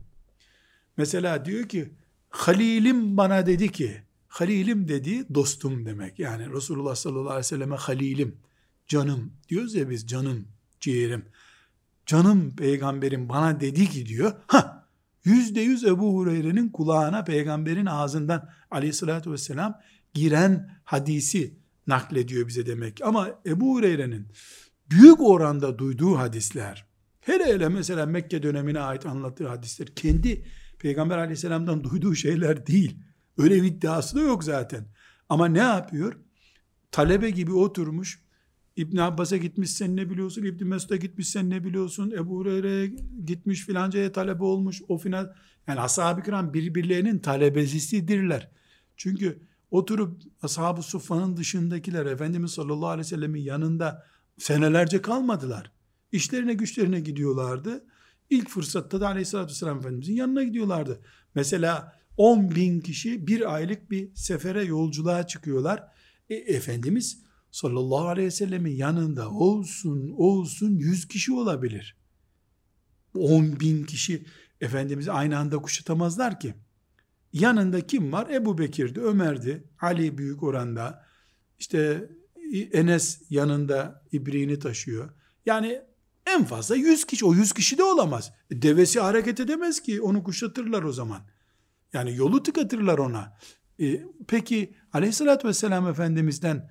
Mesela 0.97 1.45
diyor 1.45 1.69
ki 1.69 1.93
Halilim 2.29 3.17
bana 3.17 3.47
dedi 3.47 3.73
ki 3.73 4.03
Halilim 4.29 4.89
dediği 4.89 5.35
dostum 5.35 5.87
demek. 5.87 6.19
Yani 6.19 6.53
Resulullah 6.53 6.95
sallallahu 6.95 7.29
aleyhi 7.29 7.39
ve 7.39 7.43
selleme 7.43 7.77
halilim, 7.77 8.37
canım 8.89 9.33
diyoruz 9.49 9.75
ya 9.75 9.91
biz 9.91 10.07
canım, 10.07 10.49
ciğerim. 10.81 11.25
Canım 12.07 12.57
peygamberim 12.57 13.29
bana 13.29 13.61
dedi 13.61 13.87
ki 13.90 14.07
diyor. 14.07 14.33
Ha, 14.47 14.88
yüzde 15.25 15.61
yüz 15.61 15.85
Ebu 15.85 16.14
Hureyre'nin 16.14 16.69
kulağına 16.69 17.25
peygamberin 17.25 17.87
ağzından 17.87 18.49
aleyhissalatü 18.71 19.33
vesselam 19.33 19.81
giren 20.14 20.71
hadisi 20.85 21.55
naklediyor 21.87 22.49
bize 22.49 22.66
demek. 22.66 23.01
Ama 23.05 23.29
Ebu 23.47 23.75
Hureyre'nin 23.77 24.29
büyük 24.90 25.21
oranda 25.21 25.79
duyduğu 25.79 26.19
hadisler, 26.19 26.87
hele 27.21 27.45
hele 27.45 27.69
mesela 27.69 28.07
Mekke 28.07 28.42
dönemine 28.42 28.81
ait 28.81 29.07
anlattığı 29.07 29.49
hadisler, 29.49 29.88
kendi 29.95 30.45
Peygamber 30.79 31.19
aleyhisselamdan 31.19 31.85
duyduğu 31.85 32.14
şeyler 32.14 32.66
değil. 32.66 32.99
Öyle 33.38 33.62
bir 33.62 33.69
iddiası 33.69 34.16
da 34.16 34.21
yok 34.21 34.45
zaten. 34.45 34.87
Ama 35.29 35.47
ne 35.49 35.59
yapıyor? 35.59 36.16
Talebe 36.90 37.31
gibi 37.31 37.53
oturmuş. 37.53 38.26
İbn 38.77 38.97
Abbas'a 38.97 39.37
gitmiş 39.37 39.71
sen 39.71 39.97
ne 39.97 40.11
biliyorsun? 40.11 40.43
İbn 40.43 40.65
Mesud'a 40.65 40.97
gitmiş 40.97 41.29
sen 41.29 41.51
ne 41.51 41.65
biliyorsun? 41.65 42.11
Ebu 42.11 42.37
Hureyre'ye 42.37 42.87
gitmiş 43.25 43.67
filancaya 43.67 44.12
talebe 44.12 44.45
olmuş. 44.45 44.83
O 44.89 44.99
final 44.99 45.33
yani 45.67 45.81
ashab-ı 45.81 46.23
kiram 46.23 46.55
birbirlerinin 46.55 47.19
talebesidirler. 47.19 48.51
Çünkü 48.97 49.41
oturup 49.71 50.23
ashab-ı 50.43 50.83
suffanın 50.83 51.37
dışındakiler 51.37 52.07
Efendimiz 52.07 52.51
sallallahu 52.51 52.89
aleyhi 52.89 53.07
ve 53.07 53.11
sellemin 53.11 53.43
yanında 53.43 54.07
senelerce 54.39 55.03
kalmadılar. 55.03 55.73
İşlerine 56.12 56.55
güçlerine 56.55 57.01
gidiyorlardı. 57.01 57.85
İlk 58.31 58.49
fırsatta 58.49 59.01
da 59.01 59.07
aleyhissalatü 59.07 59.51
vesselam 59.51 59.79
Efendimizin 59.79 60.15
yanına 60.15 60.43
gidiyorlardı. 60.43 61.01
Mesela 61.35 61.93
10 62.17 62.55
bin 62.55 62.81
kişi 62.81 63.27
bir 63.27 63.55
aylık 63.55 63.91
bir 63.91 64.15
sefere 64.15 64.65
yolculuğa 64.65 65.27
çıkıyorlar. 65.27 65.83
E, 66.31 66.35
Efendimiz 66.35 67.26
sallallahu 67.57 68.09
aleyhi 68.09 68.27
ve 68.27 68.31
sellemin 68.31 68.77
yanında 68.77 69.31
olsun 69.31 70.14
olsun 70.16 70.79
100 70.79 71.09
kişi 71.09 71.33
olabilir. 71.33 71.97
10 73.14 73.61
bin 73.61 73.85
kişi 73.85 74.27
Efendimiz'i 74.61 75.12
aynı 75.12 75.38
anda 75.38 75.59
kuşatamazlar 75.59 76.40
ki. 76.40 76.55
Yanında 77.33 77.87
kim 77.87 78.12
var? 78.12 78.31
Ebu 78.31 78.59
Bekir'di, 78.59 79.01
Ömer'di, 79.01 79.64
Ali 79.81 80.19
büyük 80.19 80.42
oranda. 80.42 81.07
İşte 81.59 82.11
Enes 82.73 83.23
yanında 83.31 84.05
ibriğini 84.12 84.59
taşıyor. 84.59 85.11
Yani 85.47 85.81
en 86.27 86.45
fazla 86.45 86.77
100 86.77 87.05
kişi. 87.05 87.25
O 87.25 87.35
100 87.35 87.53
kişi 87.53 87.79
de 87.79 87.85
olamaz. 87.85 88.33
E, 88.51 88.62
devesi 88.62 89.01
hareket 89.01 89.40
edemez 89.40 89.81
ki. 89.81 90.01
Onu 90.03 90.25
kuşatırlar 90.25 90.83
o 90.83 90.92
zaman. 90.92 91.23
Yani 91.92 92.16
yolu 92.16 92.42
tıkatırlar 92.42 92.99
ona. 92.99 93.38
E, 93.81 94.03
peki 94.29 94.75
aleyhissalatü 94.92 95.49
vesselam 95.49 95.88
Efendimiz'den 95.88 96.71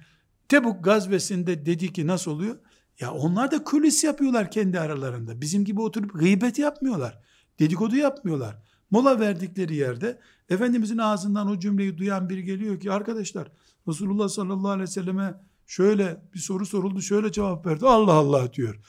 Tebuk 0.50 0.84
gazvesinde 0.84 1.66
dedi 1.66 1.94
ki 1.94 2.08
nasıl 2.08 2.32
oluyor? 2.32 2.58
Ya 3.00 3.14
onlar 3.14 3.52
da 3.52 3.64
kulis 3.64 4.04
yapıyorlar 4.04 4.52
kendi 4.52 4.80
aralarında. 4.80 5.42
Bizim 5.42 5.66
gibi 5.66 5.82
oturup 5.82 6.20
gıybet 6.20 6.60
yapmıyorlar. 6.60 7.20
Dedikodu 7.60 7.96
yapmıyorlar. 7.96 8.58
Mola 8.92 9.20
verdikleri 9.20 9.76
yerde 9.76 10.20
Efendimizin 10.50 10.98
ağzından 10.98 11.48
o 11.48 11.60
cümleyi 11.60 11.98
duyan 11.98 12.30
biri 12.30 12.44
geliyor 12.44 12.80
ki 12.80 12.92
arkadaşlar 12.92 13.52
Resulullah 13.88 14.30
sallallahu 14.30 14.70
aleyhi 14.70 14.90
ve 14.90 14.94
selleme 14.94 15.34
şöyle 15.68 16.22
bir 16.34 16.40
soru 16.40 16.66
soruldu 16.66 17.02
şöyle 17.02 17.32
cevap 17.32 17.66
verdi 17.66 17.86
Allah 17.86 18.14
Allah 18.14 18.54
diyor. 18.54 18.80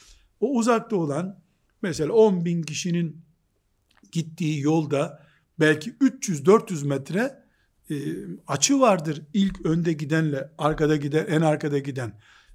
O 0.41 0.57
uzakta 0.57 0.97
olan 0.97 1.41
mesela 1.83 2.13
10 2.13 2.45
bin 2.45 2.63
kişinin 2.63 3.23
gittiği 4.13 4.61
yolda 4.61 5.23
belki 5.61 5.91
300-400 5.91 6.87
metre 6.87 7.46
e, 7.91 7.95
açı 8.47 8.81
vardır 8.81 9.23
ilk 9.35 9.67
önde 9.67 9.93
gidenle 9.93 10.51
arkada 10.59 10.97
giden 10.97 11.27
en 11.27 11.41
arkada 11.41 11.79
giden. 11.79 12.13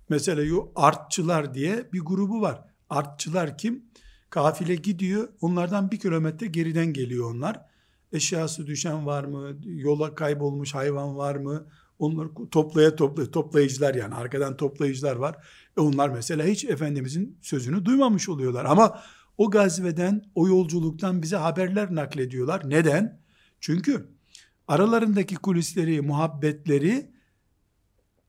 Mesela 0.10 0.44
yo 0.44 0.72
artçılar 0.76 1.54
diye 1.54 1.90
bir 1.94 2.00
grubu 2.00 2.42
var. 2.42 2.62
Artçılar 2.90 3.58
kim? 3.58 3.86
Kafile 4.30 4.76
gidiyor. 4.76 5.30
Onlardan 5.42 5.92
bir 5.92 6.00
kilometre 6.00 6.48
geriden 6.48 6.94
geliyor 6.94 7.36
onlar. 7.36 7.62
Eşyası 8.14 8.68
düşen 8.68 9.06
var 9.06 9.24
mı? 9.24 9.58
Yola 9.66 10.16
kaybolmuş 10.16 10.76
hayvan 10.76 11.18
var 11.18 11.36
mı? 11.36 11.66
Onları 12.00 12.30
toplaya 12.52 12.96
toplaya 12.96 13.32
toplayıcılar 13.32 13.96
yani 13.96 14.16
arkadan 14.16 14.58
toplayıcılar 14.58 15.16
var. 15.16 15.36
E 15.78 15.82
onlar 15.82 16.10
mesela 16.10 16.46
hiç 16.46 16.66
Efendimizin 16.66 17.38
sözünü 17.42 17.86
duymamış 17.86 18.30
oluyorlar. 18.30 18.66
Ama 18.66 19.02
o 19.38 19.50
gazveden, 19.50 20.24
o 20.36 20.48
yolculuktan 20.48 21.22
bize 21.22 21.36
haberler 21.36 21.96
naklediyorlar. 21.96 22.70
Neden? 22.70 23.22
Çünkü 23.60 24.08
aralarındaki 24.72 25.36
kulisleri, 25.36 26.02
muhabbetleri 26.02 27.12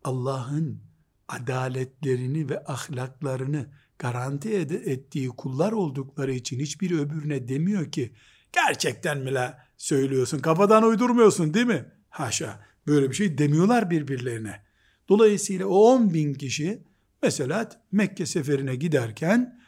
Allah'ın 0.04 0.80
adaletlerini 1.28 2.50
ve 2.50 2.64
ahlaklarını 2.64 3.66
garanti 3.98 4.48
ed- 4.48 4.90
ettiği 4.90 5.28
kullar 5.28 5.72
oldukları 5.72 6.32
için 6.32 6.60
hiçbir 6.60 6.90
öbürüne 6.90 7.48
demiyor 7.48 7.92
ki 7.92 8.12
gerçekten 8.52 9.18
mi 9.18 9.34
la 9.34 9.68
söylüyorsun 9.76 10.38
kafadan 10.38 10.82
uydurmuyorsun 10.82 11.54
değil 11.54 11.66
mi? 11.66 11.92
Haşa 12.08 12.66
böyle 12.86 13.10
bir 13.10 13.14
şey 13.14 13.38
demiyorlar 13.38 13.90
birbirlerine. 13.90 14.62
Dolayısıyla 15.08 15.66
o 15.66 15.74
10 15.74 16.14
bin 16.14 16.34
kişi 16.34 16.82
mesela 17.22 17.68
Mekke 17.92 18.26
seferine 18.26 18.76
giderken 18.76 19.60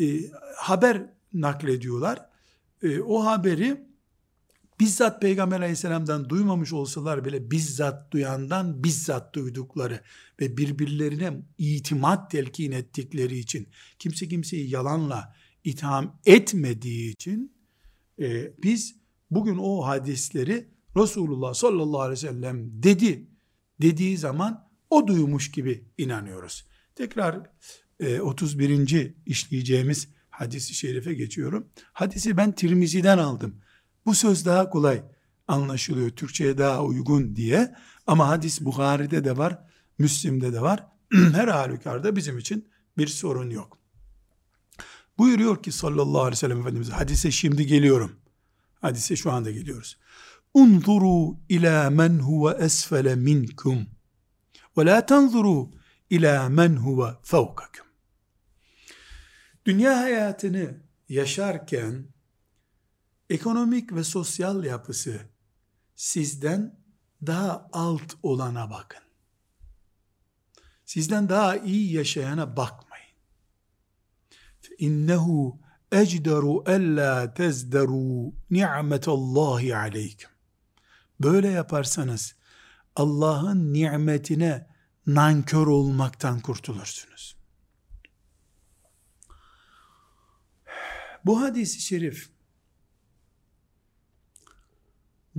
e, 0.00 0.06
haber 0.56 1.02
naklediyorlar. 1.32 2.28
E, 2.82 3.00
o 3.00 3.24
haberi 3.24 3.87
bizzat 4.80 5.22
Peygamber 5.22 5.60
aleyhisselamdan 5.60 6.28
duymamış 6.28 6.72
olsalar 6.72 7.24
bile 7.24 7.50
bizzat 7.50 8.12
duyandan 8.12 8.84
bizzat 8.84 9.34
duydukları 9.34 10.00
ve 10.40 10.56
birbirlerine 10.56 11.32
itimat 11.58 12.30
telkin 12.30 12.72
ettikleri 12.72 13.38
için 13.38 13.68
kimse 13.98 14.28
kimseyi 14.28 14.70
yalanla 14.70 15.34
itham 15.64 16.20
etmediği 16.26 17.12
için 17.12 17.52
e, 18.20 18.52
biz 18.62 18.96
bugün 19.30 19.58
o 19.58 19.86
hadisleri 19.86 20.68
Resulullah 20.96 21.54
sallallahu 21.54 22.00
aleyhi 22.00 22.24
ve 22.24 22.28
sellem 22.28 22.82
dedi 22.82 23.28
dediği 23.82 24.18
zaman 24.18 24.68
o 24.90 25.06
duymuş 25.06 25.50
gibi 25.50 25.84
inanıyoruz. 25.98 26.66
Tekrar 26.94 27.50
e, 28.00 28.20
31. 28.20 29.14
işleyeceğimiz 29.26 30.08
hadisi 30.30 30.74
şerife 30.74 31.14
geçiyorum. 31.14 31.68
Hadisi 31.92 32.36
ben 32.36 32.52
Tirmizi'den 32.52 33.18
aldım. 33.18 33.60
Bu 34.08 34.14
söz 34.14 34.46
daha 34.46 34.70
kolay 34.70 35.02
anlaşılıyor. 35.48 36.10
Türkçe'ye 36.10 36.58
daha 36.58 36.84
uygun 36.84 37.36
diye. 37.36 37.74
Ama 38.06 38.28
hadis 38.28 38.60
Bukhari'de 38.60 39.24
de 39.24 39.36
var, 39.36 39.58
Müslim'de 39.98 40.52
de 40.52 40.60
var. 40.60 40.86
Her 41.12 41.48
halükarda 41.48 42.16
bizim 42.16 42.38
için 42.38 42.68
bir 42.98 43.06
sorun 43.06 43.50
yok. 43.50 43.78
Buyuruyor 45.18 45.62
ki 45.62 45.72
sallallahu 45.72 46.20
aleyhi 46.20 46.32
ve 46.32 46.36
sellem 46.36 46.60
Efendimiz 46.60 46.90
hadise 46.90 47.30
şimdi 47.30 47.66
geliyorum. 47.66 48.12
Hadise 48.80 49.16
şu 49.16 49.32
anda 49.32 49.50
geliyoruz. 49.50 49.98
Unzuru 50.54 51.36
ila 51.48 51.90
men 51.90 52.18
huve 52.18 52.64
esfele 52.64 53.14
minkum 53.14 53.86
ve 54.78 54.86
la 54.86 55.06
tanzuru 55.06 55.70
ila 56.10 56.48
men 56.48 56.76
huve 56.76 57.10
fevkakum. 57.22 57.86
Dünya 59.66 59.98
hayatını 59.98 60.74
yaşarken 61.08 62.17
ekonomik 63.30 63.92
ve 63.92 64.04
sosyal 64.04 64.64
yapısı 64.64 65.20
sizden 65.94 66.78
daha 67.26 67.68
alt 67.72 68.14
olana 68.22 68.70
bakın. 68.70 69.02
Sizden 70.84 71.28
daha 71.28 71.56
iyi 71.56 71.92
yaşayana 71.92 72.56
bakmayın. 72.56 73.08
İnnehu 74.78 75.60
ecderu 75.92 76.64
ella 76.66 77.34
tezderu 77.34 78.32
ni'metallahi 78.50 79.76
aleyküm. 79.76 80.30
Böyle 81.20 81.48
yaparsanız 81.48 82.34
Allah'ın 82.96 83.72
nimetine 83.72 84.66
nankör 85.06 85.66
olmaktan 85.66 86.40
kurtulursunuz. 86.40 87.36
Bu 91.24 91.40
hadisi 91.40 91.80
şerif 91.80 92.30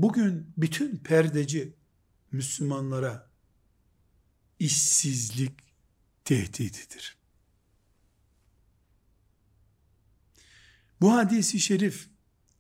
bugün 0.02 0.54
bütün 0.58 0.98
perdeci 0.98 1.74
Müslümanlara 2.32 3.30
işsizlik 4.60 5.60
tehdididir. 6.26 7.18
Bu 11.02 11.14
hadisi 11.14 11.60
şerif 11.60 12.10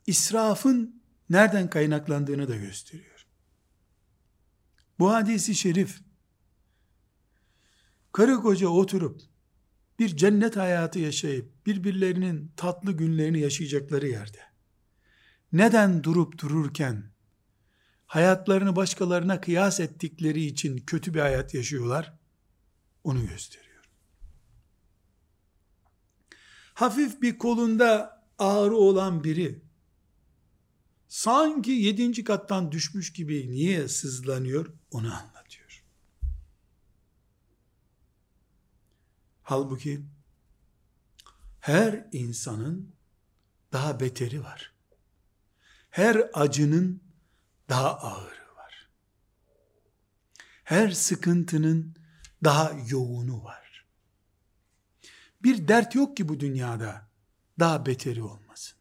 israfın 0.08 1.02
nereden 1.30 1.70
kaynaklandığını 1.70 2.48
da 2.48 2.56
gösteriyor. 2.56 3.26
Bu 5.00 5.14
hadisi 5.14 5.56
şerif 5.56 6.02
karı 8.12 8.36
koca 8.36 8.68
oturup 8.68 9.22
bir 10.00 10.18
cennet 10.18 10.58
hayatı 10.58 11.00
yaşayıp 11.00 11.66
birbirlerinin 11.66 12.52
tatlı 12.56 12.92
günlerini 12.92 13.40
yaşayacakları 13.40 14.08
yerde 14.08 14.40
neden 15.54 16.04
durup 16.04 16.38
dururken 16.38 17.12
hayatlarını 18.10 18.76
başkalarına 18.76 19.42
kıyas 19.42 19.80
ettikleri 19.80 20.46
için 20.46 20.78
kötü 20.78 21.14
bir 21.14 21.20
hayat 21.20 21.54
yaşıyorlar 21.54 22.14
onu 23.04 23.28
gösteriyor. 23.28 23.90
Hafif 26.74 27.22
bir 27.22 27.38
kolunda 27.38 28.24
ağrı 28.40 28.76
olan 28.76 29.24
biri 29.24 29.62
sanki 31.08 31.72
yedinci 31.72 32.24
kattan 32.24 32.72
düşmüş 32.72 33.14
gibi 33.14 33.52
niye 33.52 33.88
sızlanıyor 33.88 34.74
onu 34.92 35.16
anlatıyor. 35.16 35.84
Halbuki 39.44 40.02
her 41.60 42.08
insanın 42.12 42.92
daha 43.74 44.00
beteri 44.00 44.44
var. 44.44 44.74
Her 45.90 46.30
acının 46.34 47.09
daha 47.70 47.98
ağırı 47.98 48.56
var. 48.56 48.90
Her 50.64 50.92
sıkıntının 50.92 51.96
daha 52.44 52.72
yoğunu 52.88 53.44
var. 53.44 53.86
Bir 55.44 55.68
dert 55.68 55.96
yok 55.96 56.18
ki 56.18 56.30
bu 56.30 56.40
dünyada 56.40 57.10
daha 57.60 57.86
beteri 57.86 58.24
olmasın. 58.24 58.78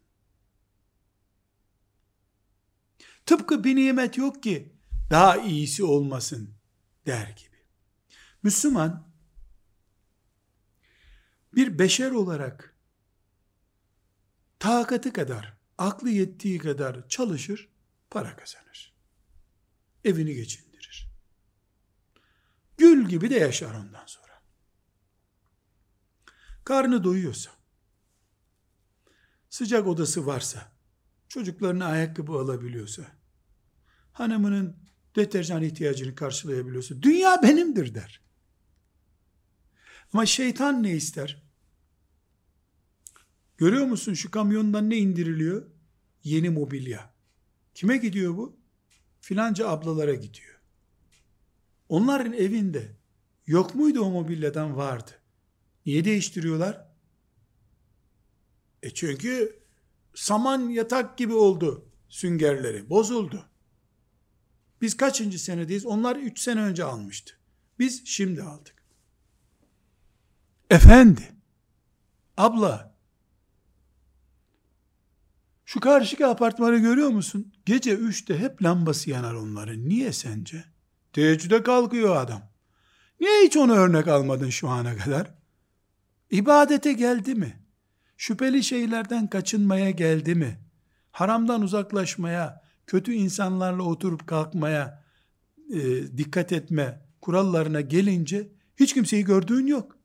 Tıpkı 3.26 3.64
bir 3.64 3.76
nimet 3.76 4.18
yok 4.18 4.42
ki 4.42 4.72
daha 5.10 5.36
iyisi 5.36 5.84
olmasın 5.84 6.54
der 7.06 7.28
gibi. 7.28 7.56
Müslüman 8.42 9.08
bir 11.54 11.78
beşer 11.78 12.10
olarak 12.10 12.76
takatı 14.58 15.12
kadar, 15.12 15.56
aklı 15.78 16.10
yettiği 16.10 16.58
kadar 16.58 17.08
çalışır, 17.08 17.68
para 18.10 18.36
kazanır. 18.36 18.94
Evini 20.04 20.34
geçindirir. 20.34 21.10
Gül 22.78 23.08
gibi 23.08 23.30
de 23.30 23.34
yaşar 23.34 23.74
ondan 23.74 24.06
sonra. 24.06 24.42
Karnı 26.64 27.04
doyuyorsa, 27.04 27.50
sıcak 29.50 29.86
odası 29.86 30.26
varsa, 30.26 30.72
çocuklarına 31.28 31.86
ayakkabı 31.86 32.32
alabiliyorsa, 32.32 33.02
hanımının 34.12 34.76
deterjan 35.16 35.62
ihtiyacını 35.62 36.14
karşılayabiliyorsa, 36.14 37.02
dünya 37.02 37.42
benimdir 37.42 37.94
der. 37.94 38.20
Ama 40.12 40.26
şeytan 40.26 40.82
ne 40.82 40.92
ister? 40.92 41.42
Görüyor 43.56 43.86
musun 43.86 44.14
şu 44.14 44.30
kamyondan 44.30 44.90
ne 44.90 44.96
indiriliyor? 44.96 45.66
Yeni 46.24 46.50
mobilya. 46.50 47.17
Kime 47.78 47.96
gidiyor 47.96 48.36
bu? 48.36 48.56
Filanca 49.20 49.68
ablalara 49.68 50.14
gidiyor. 50.14 50.60
Onların 51.88 52.32
evinde 52.32 52.96
yok 53.46 53.74
muydu 53.74 54.00
o 54.00 54.10
mobilyadan 54.10 54.76
vardı. 54.76 55.10
Niye 55.86 56.04
değiştiriyorlar? 56.04 56.88
E 58.82 58.90
çünkü 58.90 59.58
saman 60.14 60.68
yatak 60.68 61.18
gibi 61.18 61.34
oldu 61.34 61.90
süngerleri. 62.08 62.90
Bozuldu. 62.90 63.48
Biz 64.80 64.96
kaçıncı 64.96 65.38
senedeyiz? 65.38 65.86
Onlar 65.86 66.16
üç 66.16 66.40
sene 66.40 66.60
önce 66.60 66.84
almıştı. 66.84 67.34
Biz 67.78 68.06
şimdi 68.06 68.42
aldık. 68.42 68.84
Efendi, 70.70 71.32
abla, 72.36 72.87
şu 75.68 75.80
karşıki 75.80 76.26
apartmanı 76.26 76.78
görüyor 76.78 77.08
musun? 77.08 77.52
Gece 77.66 77.94
üçte 77.94 78.38
hep 78.38 78.62
lambası 78.62 79.10
yanar 79.10 79.34
onların. 79.34 79.88
Niye 79.88 80.12
sence? 80.12 80.64
Teheccüde 81.12 81.62
kalkıyor 81.62 82.16
adam. 82.16 82.42
Niye 83.20 83.44
hiç 83.44 83.56
onu 83.56 83.72
örnek 83.72 84.08
almadın 84.08 84.50
şu 84.50 84.68
ana 84.68 84.96
kadar? 84.96 85.34
İbadete 86.30 86.92
geldi 86.92 87.34
mi? 87.34 87.60
Şüpheli 88.16 88.64
şeylerden 88.64 89.26
kaçınmaya 89.26 89.90
geldi 89.90 90.34
mi? 90.34 90.58
Haramdan 91.10 91.62
uzaklaşmaya, 91.62 92.62
kötü 92.86 93.12
insanlarla 93.12 93.82
oturup 93.82 94.26
kalkmaya, 94.26 95.04
e, 95.72 95.80
dikkat 96.18 96.52
etme 96.52 97.06
kurallarına 97.20 97.80
gelince 97.80 98.48
hiç 98.76 98.94
kimseyi 98.94 99.24
gördüğün 99.24 99.66
yok. 99.66 99.96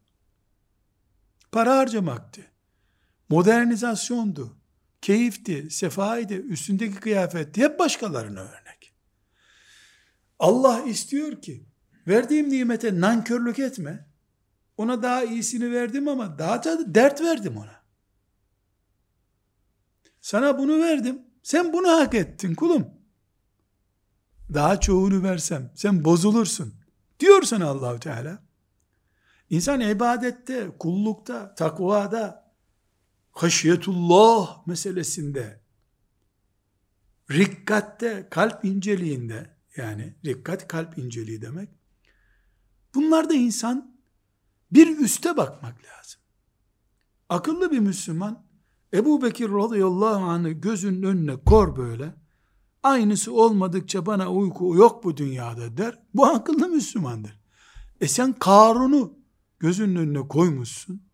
Para 1.52 1.78
harcamaktı. 1.78 2.42
Modernizasyondu. 3.30 4.63
Keyifti, 5.04 5.70
sefaydı, 5.70 6.34
üstündeki 6.34 6.96
kıyafetti. 7.00 7.62
Hep 7.62 7.80
başkalarına 7.80 8.40
örnek. 8.40 8.94
Allah 10.40 10.82
istiyor 10.82 11.42
ki 11.42 11.66
verdiğim 12.08 12.50
nimete 12.50 13.02
nankörlük 13.02 13.60
etme. 13.60 14.10
Ona 14.78 15.04
daha 15.04 15.24
iyisini 15.24 15.72
verdim 15.72 16.08
ama 16.08 16.40
daha 16.40 16.64
da 16.64 16.96
dert 16.96 17.22
verdim 17.22 17.58
ona. 17.58 17.84
Sana 20.22 20.60
bunu 20.60 20.82
verdim. 20.82 21.22
Sen 21.44 21.74
bunu 21.74 21.88
hak 21.88 22.14
ettin 22.14 22.56
kulum. 22.56 22.88
Daha 24.54 24.80
çoğunu 24.80 25.24
versem 25.24 25.72
sen 25.76 26.06
bozulursun. 26.06 26.74
Diyor 27.20 27.42
sana 27.42 27.68
Allahu 27.68 28.00
Teala. 28.00 28.44
İnsan 29.50 29.82
ibadette, 29.82 30.70
kullukta, 30.80 31.56
takvada, 31.56 32.43
haşyetullah 33.34 34.68
meselesinde, 34.68 35.62
rikkatte, 37.32 38.28
kalp 38.32 38.66
inceliğinde, 38.66 39.58
yani 39.78 40.16
rikkat 40.26 40.68
kalp 40.68 40.98
inceliği 40.98 41.42
demek, 41.42 41.70
bunlarda 42.96 43.34
insan 43.34 43.98
bir 44.72 44.98
üste 44.98 45.38
bakmak 45.38 45.76
lazım. 45.84 46.22
Akıllı 47.30 47.72
bir 47.72 47.80
Müslüman, 47.80 48.46
Ebu 48.94 49.22
Bekir 49.22 49.50
radıyallahu 49.50 50.24
anh'ı 50.24 50.52
gözünün 50.52 51.04
önüne 51.04 51.44
kor 51.44 51.76
böyle, 51.76 52.16
aynısı 52.84 53.34
olmadıkça 53.34 54.06
bana 54.06 54.32
uyku 54.32 54.76
yok 54.76 55.04
bu 55.04 55.18
dünyada 55.18 55.78
der, 55.78 56.00
bu 56.14 56.26
akıllı 56.26 56.70
Müslümandır. 56.70 57.40
E 58.02 58.08
sen 58.08 58.34
Karun'u 58.34 59.20
gözünün 59.60 59.96
önüne 59.96 60.28
koymuşsun. 60.28 61.13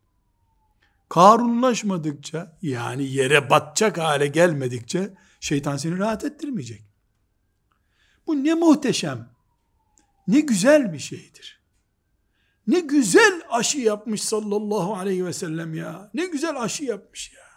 Karunlaşmadıkça 1.10 2.58
yani 2.62 3.04
yere 3.04 3.50
batacak 3.50 3.98
hale 3.98 4.28
gelmedikçe 4.28 5.14
şeytan 5.40 5.78
seni 5.78 5.98
rahat 5.98 6.24
ettirmeyecek. 6.24 6.84
Bu 8.28 8.44
ne 8.44 8.54
muhteşem, 8.54 9.30
ne 10.28 10.40
güzel 10.40 10.94
bir 10.94 11.00
şeydir. 11.00 11.60
Ne 12.68 12.80
güzel 12.80 13.42
aşı 13.50 13.80
yapmış 13.80 14.24
sallallahu 14.24 14.96
aleyhi 14.96 15.26
ve 15.26 15.34
sellem 15.34 15.74
ya. 15.74 16.12
Ne 16.14 16.26
güzel 16.26 16.62
aşı 16.62 16.84
yapmış 16.84 17.34
ya. 17.34 17.50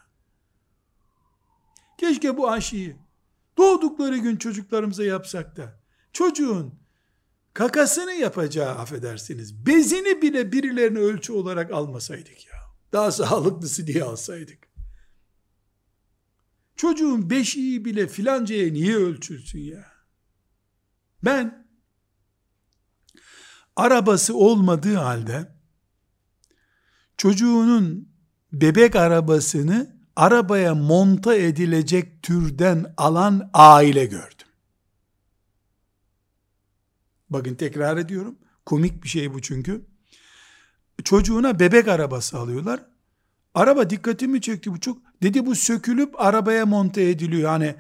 Keşke 1.99 2.37
bu 2.37 2.51
aşıyı 2.51 2.97
doğdukları 3.57 4.17
gün 4.19 4.37
çocuklarımıza 4.37 5.05
yapsak 5.05 5.57
da 5.57 5.81
çocuğun 6.13 6.75
kakasını 7.55 8.13
yapacağı 8.13 8.75
affedersiniz. 8.75 9.67
Bezini 9.67 10.23
bile 10.23 10.53
birilerine 10.53 10.99
ölçü 10.99 11.33
olarak 11.33 11.71
almasaydık 11.71 12.47
ya. 12.47 12.52
Daha 12.93 13.13
sağlıklısı 13.13 13.87
diye 13.87 14.05
alsaydık. 14.05 14.69
Çocuğun 16.77 17.31
beşiği 17.31 17.85
bile 17.85 18.07
filancaya 18.07 18.73
niye 18.73 18.97
ölçülsün 18.97 19.59
ya? 19.59 19.93
Ben 21.25 21.67
arabası 23.77 24.37
olmadığı 24.37 24.97
halde 24.97 25.49
çocuğunun 27.17 28.09
bebek 28.53 28.97
arabasını 28.97 29.97
arabaya 30.17 30.75
monta 30.75 31.37
edilecek 31.37 32.23
türden 32.23 32.95
alan 32.97 33.51
aile 33.53 34.05
gördüm. 34.05 34.47
Bakın 37.31 37.55
tekrar 37.55 37.97
ediyorum. 37.97 38.39
Komik 38.67 39.05
bir 39.05 39.09
şey 39.09 39.35
bu 39.35 39.43
çünkü. 39.43 39.92
Çocuğuna 41.05 41.61
bebek 41.61 41.89
arabası 41.89 42.39
alıyorlar. 42.39 42.81
Araba 43.55 43.91
dikkatimi 43.91 44.41
çekti 44.41 44.73
bu 44.73 44.81
çok. 44.81 44.99
Dedi 45.23 45.47
bu 45.47 45.55
sökülüp 45.55 46.21
arabaya 46.21 46.67
monte 46.67 47.03
ediliyor. 47.03 47.49
Hani 47.49 47.75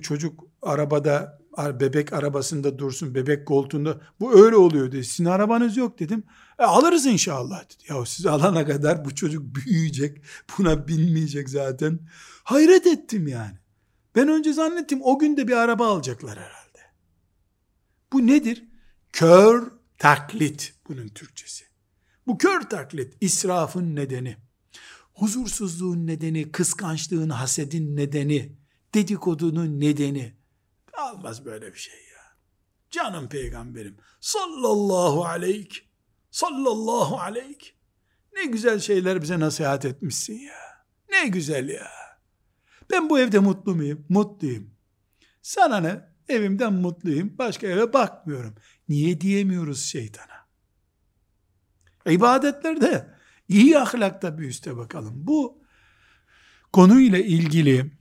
çocuk 0.00 0.44
arabada 0.62 1.38
bebek 1.58 2.12
arabasında 2.12 2.78
dursun, 2.78 3.14
bebek 3.14 3.46
koltuğunda. 3.46 4.00
Bu 4.20 4.44
öyle 4.44 4.56
oluyor 4.56 4.92
dedi. 4.92 5.04
Sizin 5.04 5.24
arabanız 5.24 5.76
yok 5.76 5.98
dedim. 5.98 6.24
E, 6.58 6.64
alırız 6.64 7.06
inşallah 7.06 7.64
dedi. 7.64 7.92
Ya 7.92 8.06
siz 8.06 8.26
alana 8.26 8.66
kadar 8.66 9.04
bu 9.04 9.14
çocuk 9.14 9.54
büyüyecek. 9.54 10.22
Buna 10.58 10.88
binmeyecek 10.88 11.48
zaten. 11.48 11.98
Hayret 12.44 12.86
ettim 12.86 13.28
yani. 13.28 13.54
Ben 14.16 14.28
önce 14.28 14.52
zannettim 14.52 15.00
o 15.02 15.18
gün 15.18 15.36
de 15.36 15.48
bir 15.48 15.56
araba 15.56 15.86
alacaklar 15.86 16.38
herhalde. 16.38 16.78
Bu 18.12 18.26
nedir? 18.26 18.64
Kör 19.12 19.70
taklit 19.98 20.74
bunun 20.88 21.08
Türkçesi. 21.08 21.64
Bu 22.26 22.38
kör 22.38 22.60
taklit 22.60 23.16
israfın 23.20 23.96
nedeni, 23.96 24.36
huzursuzluğun 25.14 26.06
nedeni, 26.06 26.52
kıskançlığın, 26.52 27.30
hasedin 27.30 27.96
nedeni, 27.96 28.56
dedikodunun 28.94 29.80
nedeni. 29.80 30.34
Almaz 30.92 31.44
böyle 31.44 31.74
bir 31.74 31.78
şey 31.78 31.94
ya. 31.94 32.36
Canım 32.90 33.28
peygamberim 33.28 33.96
sallallahu 34.20 35.24
aleyk, 35.24 35.90
sallallahu 36.30 37.20
aleyk. 37.20 37.74
Ne 38.36 38.44
güzel 38.44 38.80
şeyler 38.80 39.22
bize 39.22 39.40
nasihat 39.40 39.84
etmişsin 39.84 40.38
ya. 40.38 40.84
Ne 41.10 41.28
güzel 41.28 41.68
ya. 41.68 41.90
Ben 42.90 43.10
bu 43.10 43.18
evde 43.18 43.38
mutlu 43.38 43.74
muyum? 43.74 44.06
Mutluyum. 44.08 44.70
Sana 45.42 45.80
ne? 45.80 46.14
Evimden 46.28 46.72
mutluyum. 46.72 47.38
Başka 47.38 47.66
eve 47.66 47.92
bakmıyorum. 47.92 48.54
Niye 48.88 49.20
diyemiyoruz 49.20 49.84
şeytana? 49.84 50.33
İbadetlerde 52.10 53.14
iyi 53.48 53.78
ahlakta 53.78 54.38
bir 54.38 54.48
üste 54.48 54.76
bakalım. 54.76 55.12
Bu 55.16 55.58
konuyla 56.72 57.18
ilgili 57.18 57.92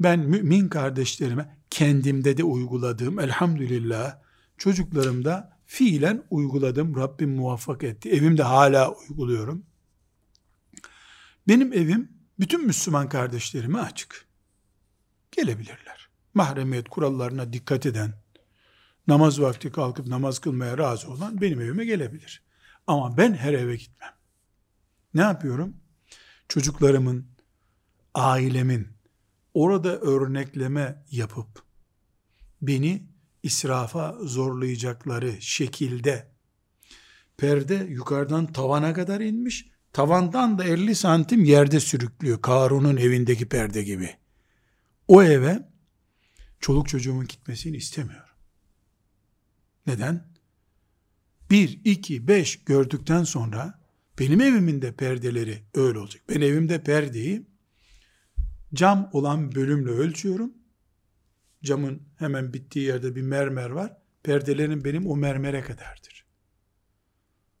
ben 0.00 0.18
mümin 0.18 0.68
kardeşlerime 0.68 1.56
kendimde 1.70 2.36
de 2.36 2.44
uyguladığım 2.44 3.20
elhamdülillah 3.20 4.18
çocuklarımda 4.58 5.58
fiilen 5.66 6.22
uyguladım. 6.30 6.96
Rabbim 6.96 7.30
muvaffak 7.30 7.84
etti. 7.84 8.10
Evimde 8.10 8.42
hala 8.42 8.94
uyguluyorum. 8.94 9.66
Benim 11.48 11.72
evim 11.72 12.12
bütün 12.40 12.66
Müslüman 12.66 13.08
kardeşlerime 13.08 13.78
açık. 13.78 14.26
Gelebilirler. 15.32 16.08
Mahremiyet 16.34 16.88
kurallarına 16.88 17.52
dikkat 17.52 17.86
eden, 17.86 18.12
namaz 19.06 19.40
vakti 19.40 19.72
kalkıp 19.72 20.06
namaz 20.06 20.38
kılmaya 20.38 20.78
razı 20.78 21.10
olan 21.10 21.40
benim 21.40 21.60
evime 21.60 21.84
gelebilir. 21.84 22.45
Ama 22.86 23.16
ben 23.16 23.34
her 23.34 23.52
eve 23.52 23.76
gitmem. 23.76 24.12
Ne 25.14 25.20
yapıyorum? 25.20 25.76
Çocuklarımın, 26.48 27.26
ailemin 28.14 28.88
orada 29.54 30.00
örnekleme 30.00 31.04
yapıp 31.10 31.62
beni 32.62 33.06
israfa 33.42 34.16
zorlayacakları 34.22 35.42
şekilde 35.42 36.28
perde 37.36 37.74
yukarıdan 37.74 38.52
tavana 38.52 38.94
kadar 38.94 39.20
inmiş, 39.20 39.70
tavandan 39.92 40.58
da 40.58 40.64
50 40.64 40.94
santim 40.94 41.44
yerde 41.44 41.80
sürüklüyor. 41.80 42.42
Karun'un 42.42 42.96
evindeki 42.96 43.48
perde 43.48 43.82
gibi. 43.82 44.16
O 45.08 45.22
eve 45.22 45.68
çoluk 46.60 46.88
çocuğumun 46.88 47.26
gitmesini 47.26 47.76
istemiyorum. 47.76 48.26
Neden? 49.86 50.35
Bir, 51.50 51.80
iki, 51.84 52.28
beş 52.28 52.64
gördükten 52.64 53.24
sonra 53.24 53.80
benim 54.18 54.40
evimin 54.40 54.82
de 54.82 54.92
perdeleri 54.92 55.64
öyle 55.74 55.98
olacak. 55.98 56.22
Ben 56.28 56.40
evimde 56.40 56.82
perdeyi 56.82 57.46
cam 58.74 59.10
olan 59.12 59.54
bölümle 59.54 59.90
ölçüyorum. 59.90 60.52
Camın 61.64 62.02
hemen 62.18 62.54
bittiği 62.54 62.84
yerde 62.84 63.16
bir 63.16 63.22
mermer 63.22 63.70
var. 63.70 63.96
Perdelerin 64.22 64.84
benim 64.84 65.06
o 65.06 65.16
mermere 65.16 65.60
kadardır. 65.60 66.26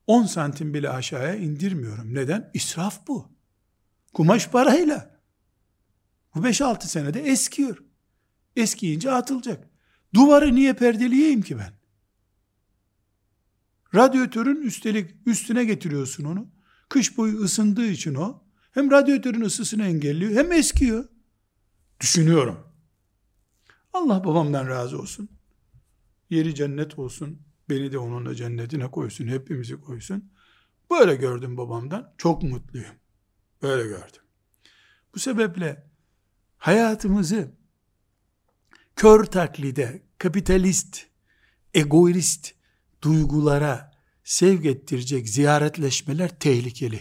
10 0.06 0.26
santim 0.26 0.74
bile 0.74 0.90
aşağıya 0.90 1.34
indirmiyorum. 1.34 2.14
Neden? 2.14 2.50
İsraf 2.54 3.06
bu. 3.08 3.28
Kumaş 4.12 4.48
parayla. 4.48 5.20
Bu 6.34 6.40
5-6 6.40 6.86
senede 6.86 7.20
eskiyor. 7.20 7.82
Eskiyince 8.56 9.10
atılacak. 9.10 9.68
Duvarı 10.14 10.54
niye 10.54 10.72
perdeleyeyim 10.72 11.42
ki 11.42 11.58
ben? 11.58 11.72
Radyatörün 13.96 14.62
üstelik 14.62 15.14
üstüne 15.26 15.64
getiriyorsun 15.64 16.24
onu. 16.24 16.48
Kış 16.88 17.18
boyu 17.18 17.38
ısındığı 17.38 17.86
için 17.86 18.14
o. 18.14 18.42
Hem 18.70 18.90
radyatörün 18.90 19.40
ısısını 19.40 19.84
engelliyor 19.84 20.32
hem 20.32 20.52
eskiyor. 20.52 21.08
Düşünüyorum. 22.00 22.58
Allah 23.92 24.24
babamdan 24.24 24.68
razı 24.68 24.98
olsun. 24.98 25.28
Yeri 26.30 26.54
cennet 26.54 26.98
olsun. 26.98 27.42
Beni 27.68 27.92
de 27.92 27.98
onun 27.98 28.26
da 28.26 28.34
cennetine 28.34 28.90
koysun. 28.90 29.26
Hepimizi 29.26 29.80
koysun. 29.80 30.30
Böyle 30.90 31.14
gördüm 31.14 31.56
babamdan. 31.56 32.14
Çok 32.18 32.42
mutluyum. 32.42 32.94
Böyle 33.62 33.82
gördüm. 33.82 34.22
Bu 35.14 35.18
sebeple 35.18 35.86
hayatımızı 36.58 37.52
kör 38.96 39.24
taklide, 39.24 40.02
kapitalist, 40.18 41.06
egoist 41.74 42.55
duygulara 43.06 43.90
sevk 44.24 44.66
ettirecek 44.66 45.28
ziyaretleşmeler 45.28 46.38
tehlikeli. 46.38 47.00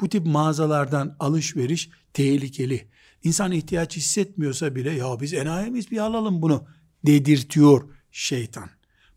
Bu 0.00 0.08
tip 0.08 0.26
mağazalardan 0.26 1.16
alışveriş 1.20 1.90
tehlikeli. 2.12 2.88
İnsan 3.22 3.52
ihtiyaç 3.52 3.96
hissetmiyorsa 3.96 4.74
bile 4.74 4.90
ya 4.90 5.20
biz 5.20 5.34
enayimiz 5.34 5.90
bir 5.90 5.98
alalım 5.98 6.42
bunu 6.42 6.66
dedirtiyor 7.06 7.90
şeytan. 8.10 8.70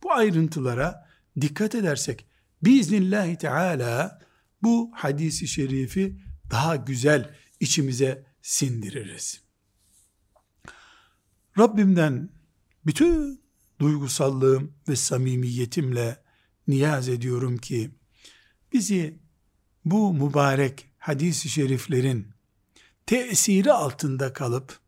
Bu 0.03 0.11
ayrıntılara 0.11 1.07
dikkat 1.41 1.75
edersek 1.75 2.25
biiznillahü 2.63 3.37
teala 3.37 4.19
bu 4.63 4.91
hadisi 4.95 5.47
şerifi 5.47 6.17
daha 6.51 6.75
güzel 6.75 7.35
içimize 7.59 8.25
sindiririz. 8.41 9.41
Rabbimden 11.57 12.29
bütün 12.85 13.41
duygusallığım 13.79 14.73
ve 14.89 14.95
samimiyetimle 14.95 16.26
niyaz 16.67 17.09
ediyorum 17.09 17.57
ki 17.57 17.91
bizi 18.73 19.19
bu 19.85 20.13
mübarek 20.13 20.85
hadis-i 20.97 21.49
şeriflerin 21.49 22.27
tesiri 23.05 23.71
altında 23.73 24.33
kalıp 24.33 24.79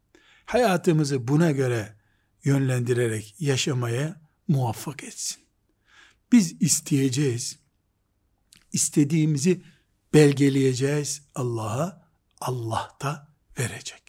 hayatımızı 0.46 1.28
buna 1.28 1.52
göre 1.52 1.96
yönlendirerek 2.44 3.36
yaşamaya 3.40 4.22
muvaffak 4.48 5.04
etsin. 5.04 5.44
Biz 6.32 6.62
isteyeceğiz. 6.62 7.60
İstediğimizi 8.74 9.62
belgeleyeceğiz 10.14 11.22
Allah'a. 11.36 12.10
Allah 12.42 12.98
da 13.02 13.28
verecek. 13.60 14.09